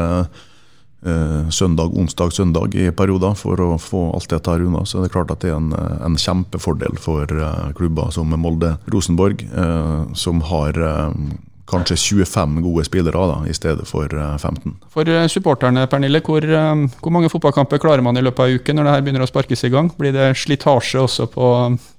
søndag, 1.50 1.94
onsdag, 1.96 2.32
søndag 2.36 2.74
i 2.76 2.90
perioder 2.92 3.32
for 3.38 3.60
å 3.64 3.68
få 3.80 4.02
alt 4.14 4.28
dette 4.28 4.52
her 4.52 4.64
unna. 4.66 4.82
Så 4.84 5.00
det 5.00 5.08
er 5.08 5.14
klart 5.14 5.30
at 5.32 5.40
det 5.40 5.48
er 5.52 5.56
en, 5.56 5.70
en 6.04 6.18
kjempefordel 6.20 6.98
for 7.00 7.30
klubber 7.78 8.10
som 8.12 8.34
Molde 8.36 8.74
Rosenborg, 8.92 9.46
som 10.12 10.42
har 10.50 10.76
kanskje 11.70 11.96
25 11.96 12.60
gode 12.64 12.84
spillere 12.88 13.26
da, 13.30 13.38
i 13.48 13.54
stedet 13.54 13.86
for 13.88 14.10
15. 14.10 14.74
For 14.92 15.08
supporterne, 15.30 15.86
Pernille, 15.90 16.22
hvor, 16.26 16.44
hvor, 16.44 17.14
mange 17.14 17.30
fotballkamper 17.32 17.80
klarer 17.82 18.04
man 18.04 18.18
i 18.18 18.24
løpet 18.26 18.44
av 18.44 18.58
uken 18.58 18.78
når 18.78 18.88
det 18.88 18.94
her 18.94 19.06
begynner 19.06 19.24
å 19.24 19.30
sparkes 19.30 19.64
i 19.64 19.72
gang? 19.72 19.90
Blir 19.98 20.14
det 20.16 20.32
slitasje 20.40 21.00
også 21.04 21.30
på, 21.32 21.50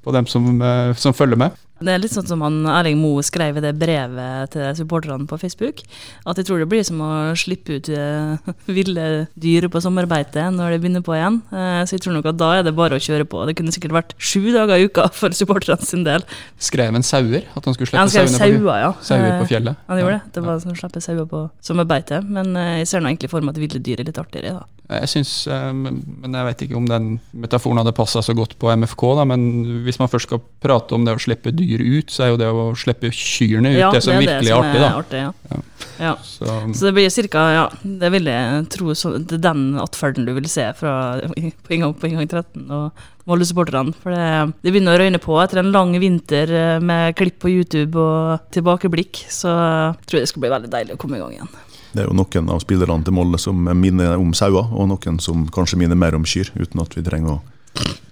på 0.04 0.16
dem 0.16 0.28
som, 0.30 0.52
som 1.00 1.16
følger 1.16 1.40
med? 1.46 1.58
Det 1.82 1.94
er 1.94 2.02
litt 2.02 2.14
sånn 2.14 2.28
som 2.30 2.44
han 2.46 2.60
Erling 2.70 3.00
Moe 3.02 3.24
skrev 3.26 3.58
i 3.58 3.64
det 3.64 3.74
brevet 3.80 4.54
til 4.54 4.68
supporterne 4.78 5.28
på 5.30 5.40
Facebook. 5.42 5.82
At 6.30 6.38
jeg 6.38 6.48
tror 6.48 6.62
det 6.62 6.70
blir 6.72 6.86
som 6.86 7.02
å 7.02 7.12
slippe 7.40 7.80
ut 7.80 7.90
eh, 7.90 8.52
ville 8.78 9.08
dyr 9.34 9.68
på 9.72 9.82
sommerbeite 9.84 10.48
når 10.54 10.76
det 10.76 10.82
begynner 10.84 11.06
på 11.06 11.16
igjen. 11.18 11.42
Eh, 11.50 11.82
så 11.90 11.98
jeg 11.98 12.06
tror 12.06 12.18
nok 12.18 12.30
at 12.34 12.40
da 12.42 12.52
er 12.60 12.68
det 12.68 12.76
bare 12.78 13.00
å 13.00 13.04
kjøre 13.04 13.28
på. 13.30 13.46
Det 13.50 13.58
kunne 13.60 13.74
sikkert 13.74 13.98
vært 13.98 14.16
sju 14.22 14.52
dager 14.54 14.78
i 14.78 14.90
uka 14.90 15.08
for 15.16 15.34
supporterne 15.38 15.82
sin 15.88 16.06
del. 16.08 16.26
Skrev 16.62 16.98
en 16.98 17.06
sauer? 17.06 17.48
At 17.56 17.66
han 17.66 17.78
skulle 17.78 17.90
slippe 17.90 18.04
han 18.04 18.14
sauene 18.14 18.38
sauer, 18.38 18.84
ja. 18.86 18.92
sauer 19.06 19.40
på 19.42 19.50
fjellet? 19.56 19.82
Han 19.90 20.04
gjorde 20.04 20.20
det. 20.20 20.36
Det 20.38 20.46
var 20.46 20.62
som 20.64 20.76
å 20.76 20.78
slippe 20.78 21.04
sauer 21.04 21.30
på 21.32 21.48
sommerbeite. 21.66 22.22
Men 22.28 22.54
jeg 22.82 22.92
ser 22.92 23.02
nå 23.02 23.12
egentlig 23.12 23.32
for 23.34 23.42
meg 23.42 23.56
at 23.58 23.64
ville 23.64 23.82
dyr 23.82 24.04
er 24.04 24.12
litt 24.12 24.22
artigere, 24.22 24.62
da. 24.62 24.81
Jeg 24.92 25.10
synes, 25.12 25.32
men 25.72 26.36
jeg 26.36 26.48
vet 26.50 26.64
ikke 26.66 26.78
om 26.80 26.88
den 26.90 27.12
metaforen 27.32 27.80
hadde 27.82 27.94
passa 27.96 28.24
så 28.26 28.36
godt 28.38 28.58
på 28.60 28.72
MFK, 28.76 29.06
da, 29.22 29.26
men 29.30 29.46
hvis 29.86 30.02
man 30.02 30.12
først 30.12 30.28
skal 30.28 30.42
prate 30.64 30.98
om 30.98 31.06
det 31.08 31.16
å 31.16 31.22
slippe 31.22 31.54
dyr 31.56 31.80
ut, 31.80 32.12
så 32.12 32.26
er 32.26 32.34
jo 32.34 32.42
det 32.42 32.50
å 32.52 32.66
slippe 32.78 33.12
kyrne 33.16 33.72
ut 33.72 33.80
ja, 33.80 33.92
det 33.96 34.04
som 34.04 34.18
det 34.18 34.26
virkelig 34.26 34.52
er 34.52 34.60
artig. 34.60 34.82
da. 34.84 34.92
Artig, 35.00 35.24
ja. 35.24 35.32
Ja. 35.52 35.62
Ja. 36.02 36.18
Så. 36.24 36.46
så. 36.74 36.86
det 36.86 36.92
blir 36.98 37.10
cirka, 37.14 37.46
ja, 37.54 37.66
det 37.84 38.10
vil 38.16 38.30
jeg 38.32 38.68
tro 38.74 38.96
så, 38.98 39.14
det 39.20 39.38
er 39.38 39.44
den 39.52 39.66
atferden 39.82 40.26
du 40.26 40.34
vil 40.38 40.50
se 40.50 40.66
fra, 40.78 40.94
på 41.66 41.76
inngang, 41.76 41.96
på 41.98 42.10
inngang 42.10 42.30
13 42.30 42.66
og 42.68 43.08
Molde-supporterne. 43.30 43.94
For 44.02 44.14
det, 44.16 44.54
det, 44.64 44.72
begynner 44.74 44.98
å 44.98 45.02
røyne 45.04 45.22
på 45.22 45.36
etter 45.44 45.62
en 45.62 45.74
lang 45.74 45.94
vinter 46.02 46.50
eh, 46.58 46.78
med 46.82 47.14
klipp 47.20 47.38
på 47.44 47.52
YouTube 47.54 48.02
og 48.02 48.48
tilbakeblikk. 48.56 49.26
Så 49.30 49.52
jeg 49.52 50.08
tror 50.08 50.20
jeg 50.20 50.26
det 50.26 50.32
skal 50.34 50.46
bli 50.46 50.56
veldig 50.56 50.72
deilig 50.74 50.98
å 50.98 51.02
komme 51.02 51.20
i 51.20 51.22
gang 51.22 51.36
igjen. 51.38 51.52
Det 51.92 52.04
er 52.04 52.08
jo 52.08 52.16
noen 52.16 52.52
av 52.54 52.62
spillerne 52.64 53.04
til 53.04 53.16
Molde 53.16 53.40
som 53.42 53.68
minner 53.76 54.16
om 54.20 54.32
sauer, 54.38 54.70
og 54.72 54.88
noen 54.94 55.20
som 55.24 55.44
kanskje 55.52 55.80
minner 55.82 56.00
mer 56.00 56.16
om 56.16 56.28
kyr, 56.28 56.54
uten 56.56 56.84
at 56.84 56.96
vi 56.96 57.04
trenger 57.04 57.36
å, 57.36 57.40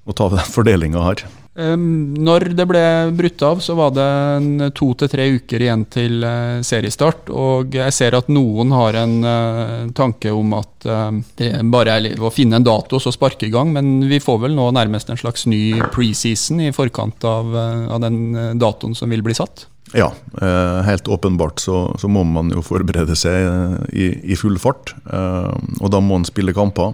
å 0.09 0.15
ta 0.17 0.31
den 0.33 0.51
fordelinga 0.55 1.05
her. 1.05 1.27
Når 1.59 2.45
det 2.55 2.65
ble 2.69 2.81
brutt 3.17 3.41
av, 3.43 3.59
så 3.59 3.73
var 3.75 3.91
det 3.91 4.69
to 4.77 4.93
til 4.95 5.09
tre 5.11 5.25
uker 5.35 5.65
igjen 5.65 5.81
til 5.91 6.23
uh, 6.23 6.61
seriestart. 6.63 7.27
Og 7.35 7.75
jeg 7.75 7.95
ser 7.95 8.15
at 8.15 8.29
noen 8.31 8.71
har 8.71 8.95
en 9.01 9.15
uh, 9.25 9.89
tanke 9.97 10.31
om 10.31 10.53
at 10.55 10.87
uh, 10.87 11.09
det 11.41 11.51
bare 11.73 11.97
er 11.97 12.23
å 12.23 12.31
finne 12.31 12.61
en 12.61 12.67
dato 12.67 12.95
og 12.95 13.03
så 13.03 13.11
sparke 13.11 13.49
i 13.49 13.51
gang. 13.51 13.73
Men 13.75 14.07
vi 14.07 14.21
får 14.23 14.39
vel 14.45 14.55
nå 14.55 14.69
nærmest 14.77 15.11
en 15.11 15.19
slags 15.19 15.49
ny 15.51 15.81
preseason 15.91 16.63
i 16.63 16.71
forkant 16.75 17.27
av, 17.27 17.51
av 17.97 17.99
den 18.05 18.55
datoen 18.61 18.95
som 18.95 19.11
vil 19.11 19.25
bli 19.25 19.35
satt? 19.35 19.67
Ja, 19.93 20.13
eh, 20.41 20.81
helt 20.85 21.07
åpenbart 21.07 21.59
så, 21.59 21.95
så, 21.97 22.07
må 22.07 22.23
man 22.23 22.51
jo 22.53 22.61
forberede 22.61 23.15
seg 23.17 23.41
eh, 23.41 23.77
i, 23.89 24.09
i 24.33 24.37
full 24.37 24.59
fart. 24.61 24.93
Eh, 25.09 25.53
og 25.79 25.89
da 25.89 26.01
må 26.01 26.19
man 26.19 26.27
spille 26.29 26.53
kamper. 26.53 26.93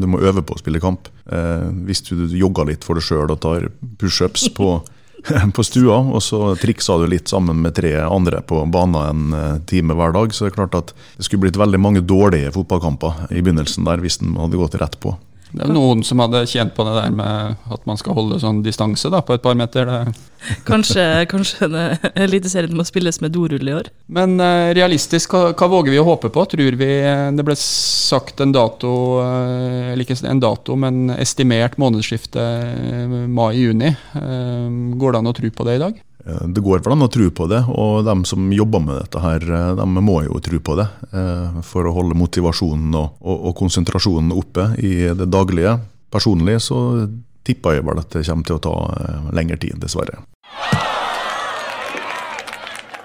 Du 0.00 0.06
må 0.10 0.18
øve 0.18 0.42
på 0.42 0.56
å 0.56 0.58
spille 0.58 0.80
kamp. 0.82 1.06
Hvis 1.86 2.02
du 2.08 2.24
jogger 2.34 2.66
litt 2.66 2.82
for 2.86 2.98
deg 2.98 3.06
sjøl 3.06 3.30
og 3.30 3.38
tar 3.44 3.68
pushups 4.00 4.48
på, 4.56 4.80
på 5.56 5.64
stua, 5.66 6.00
og 6.10 6.24
så 6.26 6.54
trikser 6.58 7.04
du 7.04 7.12
litt 7.12 7.30
sammen 7.30 7.62
med 7.62 7.76
tre 7.78 7.92
andre 8.02 8.42
på 8.42 8.64
banen 8.74 9.00
en 9.36 9.64
time 9.70 9.94
hver 9.94 10.16
dag, 10.16 10.34
så 10.34 10.46
er 10.46 10.50
det 10.50 10.58
klart 10.58 10.78
at 10.78 10.94
det 11.16 11.28
skulle 11.28 11.46
blitt 11.46 11.60
veldig 11.60 11.80
mange 11.82 12.02
dårlige 12.02 12.50
fotballkamper 12.56 13.28
i 13.30 13.42
begynnelsen 13.44 13.86
der 13.86 14.02
hvis 14.02 14.18
den 14.24 14.34
hadde 14.40 14.58
gått 14.58 14.78
rett 14.82 14.98
på. 15.02 15.14
Det 15.50 15.64
er 15.66 15.72
noen 15.74 16.04
som 16.06 16.20
hadde 16.22 16.44
tjent 16.48 16.74
på 16.76 16.84
det 16.86 16.92
der 16.94 17.14
med 17.14 17.70
at 17.74 17.86
man 17.88 17.98
skal 17.98 18.14
holde 18.16 18.38
sånn 18.42 18.60
distanse 18.62 19.10
da, 19.10 19.22
på 19.24 19.34
et 19.34 19.42
par 19.42 19.56
meter. 19.58 19.88
kanskje 20.68 21.04
kanskje 21.30 21.68
Eliteserien 22.14 22.76
må 22.76 22.86
spilles 22.86 23.20
med 23.24 23.34
dorull 23.34 23.68
i 23.68 23.74
år. 23.74 23.90
Men 24.06 24.36
uh, 24.40 24.70
realistisk, 24.76 25.34
hva, 25.34 25.50
hva, 25.54 25.70
våger 25.72 25.94
vi 25.94 26.00
å 26.02 26.06
håpe 26.06 26.30
på? 26.32 26.44
Tror 26.54 26.78
vi 26.80 26.90
det 27.36 27.46
ble 27.46 27.56
sagt 27.58 28.42
en 28.44 28.54
dato, 28.54 28.92
uh, 29.18 29.90
eller 29.92 30.06
ikke 30.06 30.20
en 30.30 30.42
dato, 30.42 30.78
men 30.78 31.10
estimert 31.18 31.78
månedsskifte 31.80 32.44
uh, 32.44 33.18
mai-juni. 33.30 33.94
går 35.00 35.12
det 35.12 35.20
an 35.20 35.30
å 35.30 35.36
tro 35.36 35.50
på 35.54 35.66
det 35.66 35.78
i 35.78 35.84
dag? 35.86 35.98
Eh, 36.26 36.46
det 36.46 36.60
går 36.60 36.82
vel 36.84 36.94
an 36.94 37.06
å 37.06 37.10
tro 37.12 37.28
på 37.32 37.46
det, 37.50 37.62
og 37.70 38.04
de 38.06 38.14
som 38.28 38.50
jobber 38.52 38.84
med 38.84 39.00
dette, 39.00 39.22
her, 39.22 39.44
eh, 39.44 39.72
de 39.78 40.04
må 40.04 40.20
jo 40.26 40.40
tro 40.44 40.60
på 40.60 40.76
det. 40.78 40.88
Eh, 41.12 41.60
for 41.66 41.86
å 41.86 41.94
holde 41.96 42.18
motivasjonen 42.18 42.94
og, 42.94 43.18
og, 43.20 43.36
og 43.50 43.56
konsentrasjonen 43.60 44.32
oppe 44.36 44.70
i 44.78 44.94
det 45.16 45.28
daglige. 45.30 45.78
Personlig 46.10 46.60
så 46.66 47.08
tipper 47.46 47.78
jeg 47.78 47.86
vel 47.86 48.02
at 48.02 48.10
det 48.12 48.26
kommer 48.26 48.46
til 48.46 48.58
å 48.58 48.64
ta 48.64 48.74
lengre 49.32 49.56
tid, 49.60 49.78
dessverre. 49.80 50.20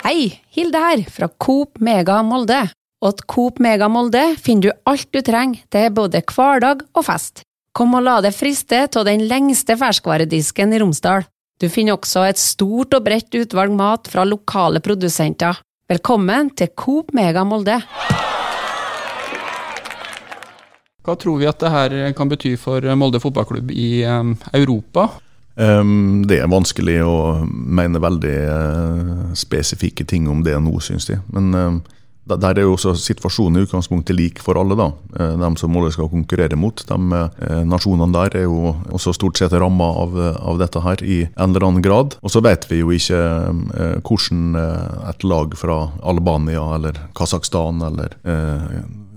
Hei, 0.05 0.41
Hilde 0.53 0.81
her, 0.81 1.05
fra 1.09 1.29
Coop 1.41 1.79
Mega 1.81 2.19
Molde. 2.25 2.65
Og 3.05 3.17
til 3.19 3.27
Coop 3.29 3.59
Mega 3.61 3.87
Molde 3.91 4.23
finner 4.41 4.69
du 4.69 4.89
alt 4.89 5.09
du 5.13 5.21
trenger 5.25 5.61
til 5.73 5.91
både 5.93 6.21
hverdag 6.25 6.83
og 6.93 7.05
fest. 7.05 7.43
Kom 7.75 7.95
og 7.97 8.05
la 8.05 8.19
deg 8.23 8.35
friste 8.35 8.85
av 8.87 9.05
den 9.07 9.25
lengste 9.29 9.75
ferskvaredisken 9.77 10.73
i 10.73 10.79
Romsdal. 10.81 11.25
Du 11.55 11.69
finner 11.71 11.95
også 11.95 12.25
et 12.27 12.39
stort 12.39 12.91
og 12.97 13.05
bredt 13.05 13.31
utvalg 13.39 13.71
mat 13.71 14.09
fra 14.11 14.25
lokale 14.27 14.81
produsenter. 14.83 15.61
Velkommen 15.87 16.49
til 16.51 16.67
Coop 16.75 17.13
Mega 17.15 17.45
Molde! 17.47 17.77
Hva 21.05 21.15
tror 21.21 21.37
vi 21.39 21.47
at 21.47 21.61
det 21.63 21.71
her 21.71 21.95
kan 22.17 22.27
bety 22.27 22.57
for 22.59 22.83
Molde 22.99 23.21
fotballklubb 23.23 23.71
i 23.71 24.03
um, 24.03 24.33
Europa? 24.51 25.07
Um, 25.55 26.25
det 26.27 26.41
er 26.41 26.51
vanskelig 26.51 26.97
å 27.07 27.17
mene 27.47 28.03
veldig 28.03 28.35
uh, 28.51 29.25
spesifikke 29.39 30.03
ting 30.03 30.27
om 30.27 30.43
det 30.43 30.57
nå, 30.59 30.75
syns 30.83 31.07
de. 31.07 31.21
Men 31.31 31.55
uh, 31.55 31.94
der 32.25 32.57
er 32.57 32.65
jo 32.65 32.73
også 32.73 32.95
situasjonen 32.97 33.59
i 33.59 33.65
utgangspunktet 33.67 34.17
lik 34.17 34.41
for 34.41 34.57
alle. 34.57 34.75
da. 34.77 34.89
Eh, 35.19 35.35
de 35.37 35.49
som 35.61 35.71
Molde 35.71 35.93
skal 35.93 36.09
konkurrere 36.09 36.57
mot. 36.57 36.81
De 36.89 36.97
eh, 37.19 37.61
Nasjonene 37.69 38.13
der 38.15 38.39
er 38.41 38.47
jo 38.47 38.73
også 38.89 39.13
stort 39.13 39.37
sett 39.37 39.53
ramma 39.53 39.91
av, 40.01 40.17
av, 40.41 40.57
dette 40.61 40.81
her 40.81 41.03
i 41.05 41.21
en 41.35 41.53
eller 41.53 41.67
annen 41.67 41.85
grad. 41.85 42.17
Og 42.25 42.33
så 42.33 42.41
vet 42.41 42.65
vi 42.71 42.81
jo 42.81 42.91
ikke 42.95 43.21
eh, 43.21 43.97
hvordan 44.01 44.57
et 45.09 45.25
lag 45.25 45.53
fra 45.57 45.79
Albania 46.03 46.65
eller 46.75 46.97
Kasakhstan 47.17 47.81
eller 47.85 48.15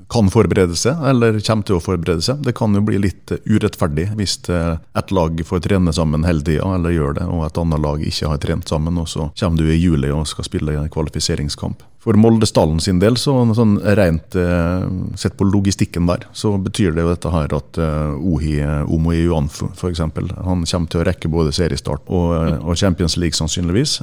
kan 0.08 0.30
forberede 0.32 0.76
seg, 0.78 0.96
eller 1.04 1.36
kommer 1.44 1.66
til 1.68 1.76
å 1.76 1.82
forberede 1.84 2.24
seg. 2.24 2.40
Det 2.44 2.54
kan 2.56 2.72
jo 2.76 2.80
bli 2.84 3.00
litt 3.02 3.32
urettferdig 3.44 4.06
hvis 4.16 4.38
et 4.48 5.12
lag 5.12 5.42
får 5.44 5.60
trene 5.66 5.92
sammen 5.92 6.24
hele 6.24 6.44
tida, 6.44 6.64
eller 6.78 6.94
gjør 6.94 7.18
det, 7.20 7.26
og 7.28 7.44
et 7.44 7.60
annet 7.60 7.84
lag 7.84 8.04
ikke 8.08 8.32
har 8.32 8.40
trent 8.40 8.72
sammen, 8.72 9.00
og 9.00 9.08
så 9.12 9.28
kommer 9.36 9.60
du 9.60 9.68
i 9.68 9.76
juli 9.76 10.12
og 10.14 10.24
skal 10.30 10.48
spille 10.48 10.78
en 10.80 10.88
kvalifiseringskamp. 10.92 11.84
For 12.08 12.16
Moldestallen 12.16 12.78
sin 12.80 13.02
del, 13.02 13.18
så 13.20 13.34
sånn 13.52 13.74
rent 13.98 14.32
eh, 14.40 14.84
sett 15.20 15.34
på 15.36 15.44
logistikken 15.44 16.06
der, 16.08 16.22
så 16.32 16.54
betyr 16.56 16.94
det 16.96 17.02
jo 17.04 17.10
dette 17.10 17.32
her 17.34 17.52
at 17.52 17.80
eh, 17.84 18.14
Ohi 18.16 18.54
eh, 18.64 18.88
Omo 18.88 19.12
Yuan 19.12 19.50
f.eks. 19.52 20.00
Han 20.00 20.64
kommer 20.64 20.88
til 20.88 21.02
å 21.02 21.04
rekke 21.04 21.28
både 21.28 21.52
seriestart 21.52 22.08
og, 22.08 22.32
og 22.62 22.80
Champions 22.80 23.18
League 23.20 23.36
sannsynligvis, 23.36 23.98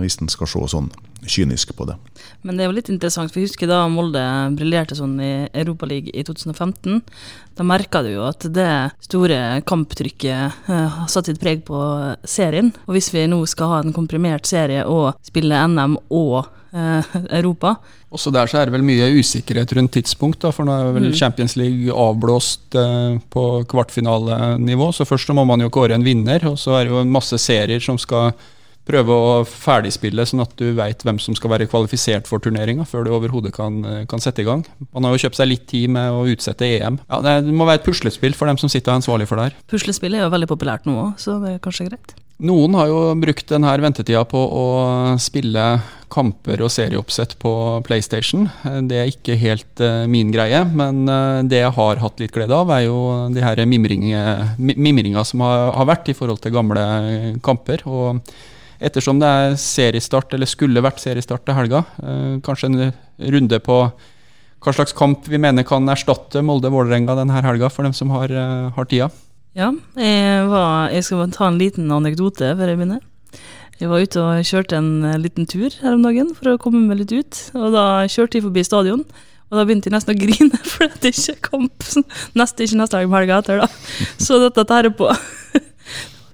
hvis 0.00 0.16
en 0.24 0.32
skal 0.32 0.48
se 0.54 0.62
sånn 0.72 0.88
kynisk 1.28 1.76
på 1.76 1.84
det. 1.90 1.98
Men 2.48 2.56
det 2.56 2.64
er 2.64 2.70
jo 2.70 2.78
litt 2.78 2.88
interessant, 2.88 3.28
for 3.28 3.42
jeg 3.42 3.50
husker 3.50 3.68
da 3.68 3.82
Molde 3.92 4.24
briljerte 4.56 4.96
sånn 4.96 5.20
i 5.20 5.32
Europaligaen 5.52 6.16
i 6.16 6.24
2015. 6.24 7.04
Da 7.60 7.68
merka 7.68 8.00
du 8.04 8.14
jo 8.14 8.24
at 8.24 8.48
det 8.56 8.72
store 9.04 9.60
kamptrykket 9.68 10.64
har 10.72 11.06
satt 11.12 11.28
sitt 11.28 11.44
preg 11.44 11.66
på 11.68 11.84
serien. 12.24 12.72
Og 12.88 12.96
hvis 12.96 13.12
vi 13.12 13.28
nå 13.28 13.44
skal 13.52 13.72
ha 13.76 13.84
en 13.84 13.96
komprimert 13.96 14.48
serie 14.48 14.88
og 14.88 15.12
spille 15.28 15.60
NM 15.68 16.00
og 16.08 16.54
Europa. 16.74 17.76
Også 18.14 18.30
der 18.34 18.50
så 18.50 18.60
er 18.60 18.68
det 18.68 18.74
vel 18.76 18.86
mye 18.86 19.10
usikkerhet 19.18 19.72
rundt 19.76 19.94
tidspunkt, 19.96 20.40
da, 20.44 20.52
for 20.54 20.66
nå 20.66 20.74
er 20.74 20.94
vel 20.94 21.10
mm. 21.10 21.14
Champions 21.18 21.56
League 21.58 21.90
avblåst 21.90 22.76
eh, 22.78 23.20
på 23.30 23.44
kvartfinalenivå. 23.70 24.90
Så 24.94 25.06
først 25.08 25.30
så 25.30 25.36
må 25.36 25.46
man 25.48 25.62
jo 25.64 25.72
kåre 25.74 25.96
en 25.98 26.06
vinner, 26.06 26.44
og 26.50 26.58
så 26.60 26.78
er 26.78 26.86
det 26.86 26.94
jo 26.94 27.06
masse 27.06 27.38
serier 27.42 27.82
som 27.82 27.98
skal 28.00 28.34
prøve 28.84 29.16
å 29.16 29.36
ferdigspille, 29.48 30.26
sånn 30.28 30.44
at 30.44 30.52
du 30.60 30.66
veit 30.76 31.02
hvem 31.06 31.18
som 31.22 31.36
skal 31.36 31.54
være 31.54 31.68
kvalifisert 31.70 32.28
for 32.28 32.42
turneringa, 32.44 32.84
før 32.88 33.06
du 33.06 33.14
overhodet 33.16 33.54
kan, 33.56 33.80
eh, 33.84 34.02
kan, 34.10 34.20
sette 34.20 34.44
i 34.44 34.48
gang. 34.48 34.64
Man 34.92 35.08
har 35.08 35.14
jo 35.14 35.24
kjøpt 35.24 35.40
seg 35.40 35.48
litt 35.48 35.66
tid 35.70 35.90
med 35.94 36.12
å 36.12 36.26
utsette 36.28 36.68
EM. 36.68 37.00
Ja, 37.08 37.20
Det 37.24 37.54
må 37.54 37.64
være 37.64 37.80
et 37.80 37.86
puslespill 37.86 38.34
for 38.34 38.46
dem 38.46 38.58
som 38.58 38.68
sitter 38.68 38.92
ansvarlig 38.92 39.26
for 39.26 39.36
det 39.36 39.50
her. 39.50 39.56
Puslespill 39.68 40.14
er 40.14 40.26
jo 40.26 40.34
veldig 40.34 40.50
populært 40.50 40.84
nå 40.84 40.98
òg, 41.00 41.18
så 41.18 41.40
det 41.42 41.54
er 41.54 41.64
kanskje 41.64 41.88
greit. 41.88 42.14
Noen 42.42 42.74
har 42.74 42.88
jo 42.90 43.02
brukt 43.22 43.46
denne 43.46 43.70
ventetida 43.78 44.24
på 44.26 44.40
å 44.42 44.64
spille 45.22 45.66
kamper 46.10 46.64
og 46.66 46.70
serieoppsett 46.72 47.36
på 47.38 47.52
PlayStation. 47.86 48.48
Det 48.90 48.96
er 48.98 49.10
ikke 49.12 49.36
helt 49.38 49.82
uh, 49.82 50.02
min 50.10 50.32
greie, 50.34 50.64
men 50.66 51.04
uh, 51.06 51.44
det 51.46 51.60
jeg 51.62 51.74
har 51.76 52.02
hatt 52.02 52.18
litt 52.22 52.34
glede 52.34 52.54
av, 52.54 52.72
er 52.74 52.88
jo 52.88 52.98
de 53.34 53.44
her 53.44 53.62
mimringa 53.70 55.24
som 55.26 55.44
har, 55.46 55.86
vært 55.86 56.10
i 56.10 56.16
forhold 56.18 56.42
til 56.42 56.56
gamle 56.56 56.84
kamper. 57.44 57.86
Og 57.86 58.34
ettersom 58.82 59.22
det 59.22 59.30
er 59.30 59.58
seriestart, 59.60 60.34
eller 60.34 60.50
skulle 60.50 60.82
vært 60.82 61.02
seriestart 61.02 61.46
til 61.46 61.58
helga, 61.58 61.84
uh, 62.02 62.42
kanskje 62.42 62.72
en 62.72 62.82
runde 63.36 63.62
på 63.62 63.78
hva 64.64 64.72
slags 64.74 64.96
kamp 64.96 65.28
vi 65.30 65.38
mener 65.38 65.62
kan 65.68 65.86
erstatte 65.92 66.42
Molde-Vålerenga 66.42 67.14
denne 67.20 67.46
helga, 67.46 67.70
for 67.70 67.86
dem 67.86 67.94
som 67.94 68.10
har, 68.16 68.32
har 68.74 68.90
tida. 68.90 69.12
Ja, 69.54 69.68
jeg, 69.94 70.46
var, 70.50 70.88
jeg 70.90 71.04
skal 71.06 71.30
ta 71.30 71.46
en 71.46 71.60
liten 71.60 71.90
anekdote 71.94 72.48
før 72.58 72.72
jeg 72.72 72.78
begynner. 72.80 73.02
Jeg 73.78 73.90
var 73.90 74.02
ute 74.02 74.22
og 74.22 74.48
kjørte 74.48 74.78
en 74.78 74.90
eh, 75.06 75.20
liten 75.22 75.46
tur 75.50 75.70
her 75.78 75.94
om 75.94 76.02
dagen 76.02 76.32
for 76.34 76.50
å 76.50 76.58
komme 76.62 76.82
meg 76.88 77.00
litt 77.00 77.14
ut. 77.14 77.38
Og 77.58 77.70
da 77.74 77.84
kjørte 78.10 78.38
jeg 78.38 78.46
forbi 78.48 78.64
stadion, 78.66 79.04
og 79.50 79.58
da 79.58 79.64
begynte 79.66 79.90
jeg 79.90 79.94
nesten 79.94 80.14
å 80.14 80.18
grine, 80.18 80.58
for 80.72 80.90
det 80.98 81.12
er 81.12 81.14
ikke 81.14 81.50
kamp 81.52 81.86
neste, 82.40 82.66
ikke 82.66 82.80
neste 82.82 82.98
gang 82.98 83.14
helga 83.14 83.38
etter, 83.44 83.62
da. 83.62 83.70
Så 84.18 84.42
dette 84.42 84.66
tærer 84.66 84.94
på. 84.98 85.10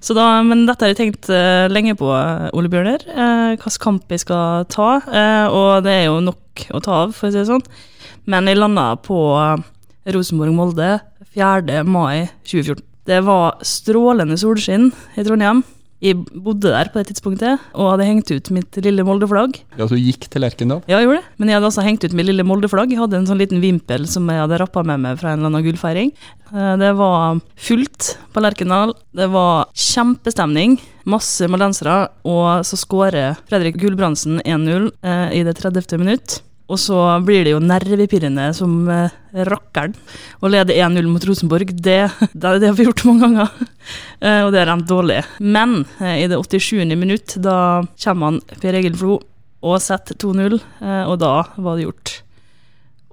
Så 0.01 0.17
da, 0.17 0.25
men 0.41 0.65
dette 0.65 0.81
har 0.81 0.95
jeg 0.95 0.97
tenkt 0.97 1.29
uh, 1.29 1.69
lenge 1.69 1.93
på, 1.99 2.09
Ole 2.57 2.69
Bjørner. 2.73 3.05
Eh, 3.05 3.47
hvilken 3.53 3.81
kamp 3.83 4.09
jeg 4.09 4.23
skal 4.23 4.65
ta. 4.73 4.95
Eh, 5.05 5.45
og 5.53 5.85
det 5.85 5.93
er 5.93 6.05
jo 6.07 6.17
nok 6.25 6.63
å 6.73 6.81
ta 6.81 7.03
av, 7.03 7.13
for 7.13 7.29
å 7.29 7.35
si 7.35 7.37
det 7.37 7.45
sånn. 7.51 7.61
Men 8.25 8.49
jeg 8.49 8.57
landa 8.57 8.95
på 9.05 9.19
Rosenborg-Molde 10.09 10.95
4. 11.37 11.83
mai 11.85 12.31
2014. 12.49 12.90
Det 13.09 13.21
var 13.25 13.57
strålende 13.65 14.37
solskinn 14.37 14.91
i 15.17 15.23
Trondheim. 15.25 15.63
Jeg 16.01 16.17
bodde 16.33 16.71
der 16.73 16.89
på 16.89 16.97
det 16.97 17.11
tidspunktet 17.11 17.61
og 17.77 17.91
hadde 17.91 18.07
hengt 18.07 18.31
ut 18.33 18.47
mitt 18.53 18.77
lille 18.81 19.03
Molde-flagg. 19.05 19.59
Ja, 19.77 19.85
Du 19.85 19.93
gikk 19.99 20.25
til 20.33 20.41
Lerkendal? 20.41 20.79
Ja, 20.89 20.97
jeg 20.97 21.05
gjorde 21.05 21.19
det. 21.19 21.27
Men 21.37 21.51
jeg 21.51 21.59
hadde 21.59 21.69
også 21.69 21.83
hengt 21.85 22.05
ut 22.07 22.15
mitt 22.17 22.25
lille 22.25 22.45
Molde-flagg. 22.47 22.89
Jeg 22.89 22.97
hadde 23.03 23.19
en 23.19 23.27
sånn 23.29 23.37
liten 23.41 23.61
vimpel 23.61 24.07
som 24.09 24.25
jeg 24.33 24.41
hadde 24.41 24.57
rappa 24.63 24.81
med 24.81 25.03
meg 25.03 25.19
fra 25.21 25.29
en 25.35 25.43
eller 25.43 25.51
annen 25.51 25.67
gullfeiring. 25.67 26.09
Eh, 26.49 26.73
det 26.81 26.89
var 26.97 27.37
fullt 27.67 28.15
på 28.33 28.41
Lerkendal. 28.41 28.95
Det 29.13 29.29
var 29.29 29.69
kjempestemning. 29.77 30.79
Masse 31.05 31.45
moldensere. 31.45 32.07
Og 32.25 32.65
så 32.65 32.81
skårer 32.81 33.37
Fredrik 33.45 33.77
Gulbrandsen 33.77 34.41
1-0 34.41 34.89
eh, 35.05 35.27
i 35.37 35.43
det 35.45 35.53
30. 35.61 36.01
minutt. 36.01 36.41
Og 36.71 36.79
så 36.79 36.97
blir 37.25 37.43
det 37.45 37.55
jo 37.55 37.61
nervepirrende 37.63 38.47
som 38.55 38.85
eh, 38.91 39.11
rakkeren 39.49 39.95
å 40.39 40.51
lede 40.51 40.77
1-0 40.77 41.09
mot 41.11 41.25
Rosenborg. 41.27 41.73
Det, 41.75 41.99
det, 42.31 42.53
det, 42.61 42.69
har 42.69 42.77
vi 42.77 42.87
gjort 42.87 43.03
mange 43.09 43.27
ganger, 43.27 43.51
eh, 44.25 44.41
og 44.45 44.53
det 44.55 44.63
er 44.63 44.71
rent 44.71 44.87
dårlig. 44.89 45.19
Men 45.43 45.81
eh, 45.99 46.23
i 46.23 46.31
det 46.31 46.39
87. 46.39 46.85
minutt, 46.95 47.35
da 47.43 47.83
kommer 48.05 48.31
han 48.31 48.41
Per 48.63 48.79
Egil 48.79 48.97
Flo 48.99 49.19
og 49.61 49.77
setter 49.83 50.17
2-0, 50.17 50.57
eh, 50.57 51.03
og 51.05 51.19
da 51.21 51.35
var 51.61 51.77
det 51.77 51.85
gjort. 51.85 52.15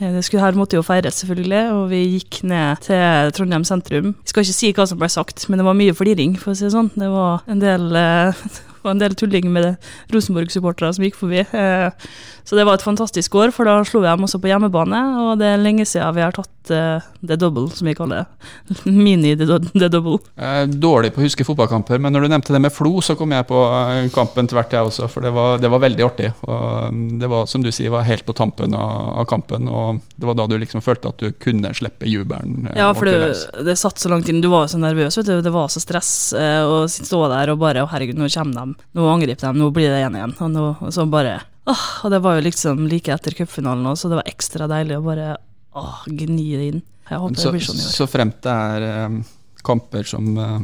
Eh, 0.00 0.12
det 0.14 0.22
skulle, 0.24 0.44
her 0.44 0.56
måtte 0.58 0.78
jo 0.78 0.84
feires, 0.86 1.18
selvfølgelig, 1.20 1.64
og 1.74 1.82
vi 1.90 2.02
gikk 2.14 2.40
ned 2.48 2.84
til 2.86 3.32
Trondheim 3.36 3.66
sentrum. 3.66 4.14
Jeg 4.22 4.32
skal 4.32 4.46
ikke 4.46 4.58
si 4.60 4.72
hva 4.76 4.86
som 4.88 5.00
ble 5.00 5.10
sagt, 5.12 5.48
men 5.48 5.60
det 5.60 5.66
var 5.66 5.78
mye 5.78 5.96
fliring, 5.96 6.38
for 6.38 6.54
å 6.54 6.58
si 6.58 6.68
det 6.68 6.74
sånn. 6.76 6.92
Det 6.94 7.10
var 7.12 7.44
en 7.50 7.62
del 7.62 7.90
eh, 7.98 8.46
og 8.88 8.94
en 8.96 9.02
del 9.04 9.16
tulling 9.18 9.50
med 9.52 9.76
Rosenborg-supportere 10.14 10.96
som 10.96 11.04
gikk 11.06 11.18
forbi. 11.20 11.44
Eh, 11.44 12.08
så 12.48 12.56
det 12.56 12.64
var 12.64 12.78
et 12.78 12.86
fantastisk 12.86 13.34
år, 13.36 13.52
for 13.52 13.68
da 13.68 13.76
slo 13.84 14.00
vi 14.00 14.08
dem 14.08 14.24
også 14.24 14.40
på 14.40 14.48
hjemmebane. 14.48 15.02
Og 15.20 15.34
det 15.40 15.52
er 15.52 15.60
lenge 15.60 15.84
siden 15.88 16.16
vi 16.16 16.24
har 16.24 16.32
tatt 16.36 16.52
the 16.68 17.00
det 17.20 17.38
double, 17.40 17.68
som 17.74 17.88
vi 17.88 17.94
kaller 17.98 18.22
det. 18.22 18.26
Mini 19.04 19.34
the 19.36 19.88
double. 19.88 20.18
Er 20.36 20.68
dårlig 20.70 21.12
på 21.14 21.22
å 21.22 21.26
huske 21.26 21.46
fotballkamper, 21.46 22.00
men 22.00 22.14
når 22.14 22.24
du 22.24 22.32
nevnte 22.32 22.54
det 22.54 22.62
med 22.62 22.74
Flo, 22.74 22.98
så 23.04 23.16
kom 23.18 23.34
jeg 23.34 23.48
på 23.48 23.62
eh, 23.74 24.06
kampen 24.14 24.48
tvert, 24.50 24.72
jeg 24.72 24.90
også. 24.90 25.08
For 25.10 25.24
det 25.24 25.32
var, 25.34 25.58
det 25.62 25.70
var, 25.72 25.82
veldig 25.82 26.06
artig. 26.06 26.30
Og 26.46 26.94
mm, 26.94 27.18
det 27.22 27.32
var, 27.32 27.48
som 27.50 27.64
du 27.64 27.72
sier, 27.74 27.92
var 27.94 28.06
helt 28.08 28.26
på 28.26 28.36
tampen 28.38 28.76
av, 28.78 29.24
kampen. 29.28 29.68
Og 29.68 30.00
det 30.18 30.26
var 30.26 30.34
da 30.34 30.48
du 30.50 30.56
liksom 30.58 30.82
følte 30.82 31.12
at 31.12 31.22
du 31.22 31.34
kunne 31.38 31.70
slippe 31.78 32.08
jubelen. 32.10 32.66
Eh, 32.72 32.80
ja, 32.80 32.88
for 32.96 33.06
det, 33.06 33.62
det, 33.66 33.76
satt 33.78 34.02
så 34.02 34.10
langt 34.10 34.28
inn. 34.28 34.40
Du 34.42 34.50
var 34.50 34.66
jo 34.66 34.72
så 34.74 34.80
nervøs, 34.82 35.20
vet 35.20 35.30
du. 35.30 35.36
Det 35.44 35.52
var 35.54 35.70
så 35.70 35.82
stress 35.82 36.10
å 36.34 36.80
stå 36.90 37.20
der 37.30 37.52
og 37.54 37.60
bare 37.62 37.84
Å, 37.84 37.90
herregud, 37.92 38.18
nå 38.18 38.26
kommer 38.34 38.58
de. 38.58 38.88
Nå 38.98 39.06
angriper 39.12 39.46
de. 39.46 39.62
Nå 39.62 39.70
blir 39.76 39.92
det 39.94 40.02
1 40.02 40.18
igjen. 40.18 40.34
Og, 40.42 40.50
nå, 40.56 40.66
og 40.82 40.90
så 40.94 41.06
bare 41.10 41.38
Åh, 41.68 41.84
og 42.04 42.12
det 42.14 42.22
var 42.24 42.38
jo 42.38 42.46
liksom 42.46 42.86
like 42.88 43.12
etter 43.12 43.34
cupfinalen 43.36 43.90
òg, 43.90 43.98
så 44.00 44.08
det 44.08 44.16
var 44.22 44.30
ekstra 44.30 44.68
deilig 44.70 44.96
å 44.96 45.04
bare 45.04 45.34
åh, 45.76 46.04
gni 46.08 46.46
det 46.54 46.68
inn. 46.72 46.82
Jeg 47.08 47.22
håper 47.22 47.40
så, 47.40 47.48
det 47.48 47.58
blir 47.58 47.66
sånn 47.66 47.80
i 47.80 47.84
år. 47.84 47.94
Så 47.94 48.06
fremt 48.08 48.38
det 48.44 48.54
er 48.54 48.86
um, 49.08 49.18
kamper 49.66 50.08
som, 50.08 50.30
uh, 50.38 50.56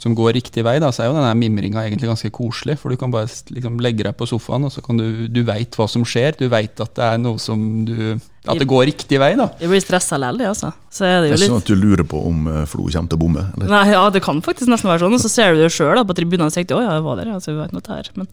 som, 0.00 0.14
går 0.16 0.36
riktig 0.38 0.64
vei, 0.64 0.78
da, 0.82 0.90
så 0.92 1.04
er 1.04 1.10
jo 1.10 1.16
denne 1.18 1.34
mimringa 1.36 1.84
egentlig 1.84 2.08
ganske 2.08 2.30
koselig. 2.34 2.78
For 2.80 2.92
du 2.92 3.00
kan 3.00 3.12
bare 3.12 3.28
liksom, 3.52 3.76
legge 3.84 4.06
deg 4.06 4.16
på 4.16 4.28
sofaen, 4.28 4.64
og 4.68 4.72
så 4.72 4.84
kan 4.84 5.00
du 5.00 5.26
Du 5.28 5.42
veit 5.48 5.76
hva 5.76 5.88
som 5.92 6.06
skjer. 6.08 6.38
Du 6.40 6.48
veit 6.52 6.80
at 6.80 6.96
det 6.96 7.04
er 7.04 7.20
noe 7.20 7.42
som 7.42 7.84
du 7.88 8.16
at 8.52 8.60
det 8.62 8.68
går 8.70 8.86
riktig 8.90 9.20
vei, 9.20 9.32
da. 9.38 9.48
Jeg 9.60 9.70
blir 9.72 9.82
stressa 9.82 10.18
likevel, 10.20 10.52
altså. 10.52 10.72
Så 10.96 11.04
er 11.04 11.18
det 11.20 11.30
jo 11.30 11.36
litt... 11.36 11.44
Er 11.44 11.52
sånn 11.52 11.62
at 11.62 11.70
du 11.70 11.76
lurer 11.76 12.06
på 12.08 12.20
om 12.28 12.46
eh, 12.48 12.62
Flo 12.70 12.86
kommer 12.86 13.10
til 13.10 13.18
å 13.18 13.20
bomme? 13.20 13.44
Eller? 13.56 13.70
Nei, 13.72 13.82
ja, 13.92 14.02
det 14.12 14.22
kan 14.24 14.40
faktisk 14.44 14.70
nesten 14.72 14.90
være 14.90 15.04
sånn. 15.04 15.16
Og 15.18 15.22
så 15.24 15.30
ser 15.32 15.54
du 15.54 15.60
det 15.60 15.70
sjøl 15.74 16.00
på 16.08 16.16
tribunene 16.16 16.48
og 16.48 16.56
tenker 16.56 16.78
å 16.78 16.84
ja, 16.84 16.96
jeg 16.96 17.06
var 17.06 17.20
der, 17.20 17.32
altså, 17.36 17.52
vi 17.52 17.60
vet 17.60 17.74
noe 17.76 17.92
her. 17.92 18.12
Men 18.16 18.30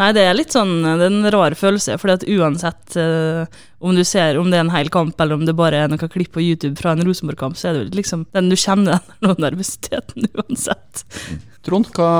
nei, 0.00 0.10
det 0.16 0.26
er 0.28 0.36
litt 0.38 0.54
sånn, 0.54 0.74
det 0.84 1.08
er 1.08 1.10
en 1.10 1.30
rar 1.34 1.56
følelse. 1.58 1.98
fordi 2.02 2.18
at 2.18 2.28
uansett 2.36 2.98
uh, 3.00 3.62
om 3.84 3.96
du 3.96 4.04
ser 4.08 4.38
om 4.40 4.52
det 4.52 4.60
er 4.60 4.64
en 4.64 4.74
hel 4.74 4.88
kamp, 4.92 5.18
eller 5.20 5.36
om 5.36 5.44
det 5.48 5.56
bare 5.58 5.82
er 5.84 5.90
noen 5.92 6.12
klipp 6.12 6.32
på 6.36 6.44
YouTube 6.44 6.78
fra 6.80 6.94
en 6.94 7.04
Rosenborg-kamp, 7.04 7.58
så 7.60 7.70
er 7.70 7.80
det 7.80 7.98
liksom 7.98 8.24
den 8.36 8.52
du 8.52 8.56
kjenner 8.56 9.02
den 9.24 9.36
nervøsiteten 9.42 10.30
uansett. 10.32 11.04
Trond, 11.64 11.88
hva, 11.96 12.12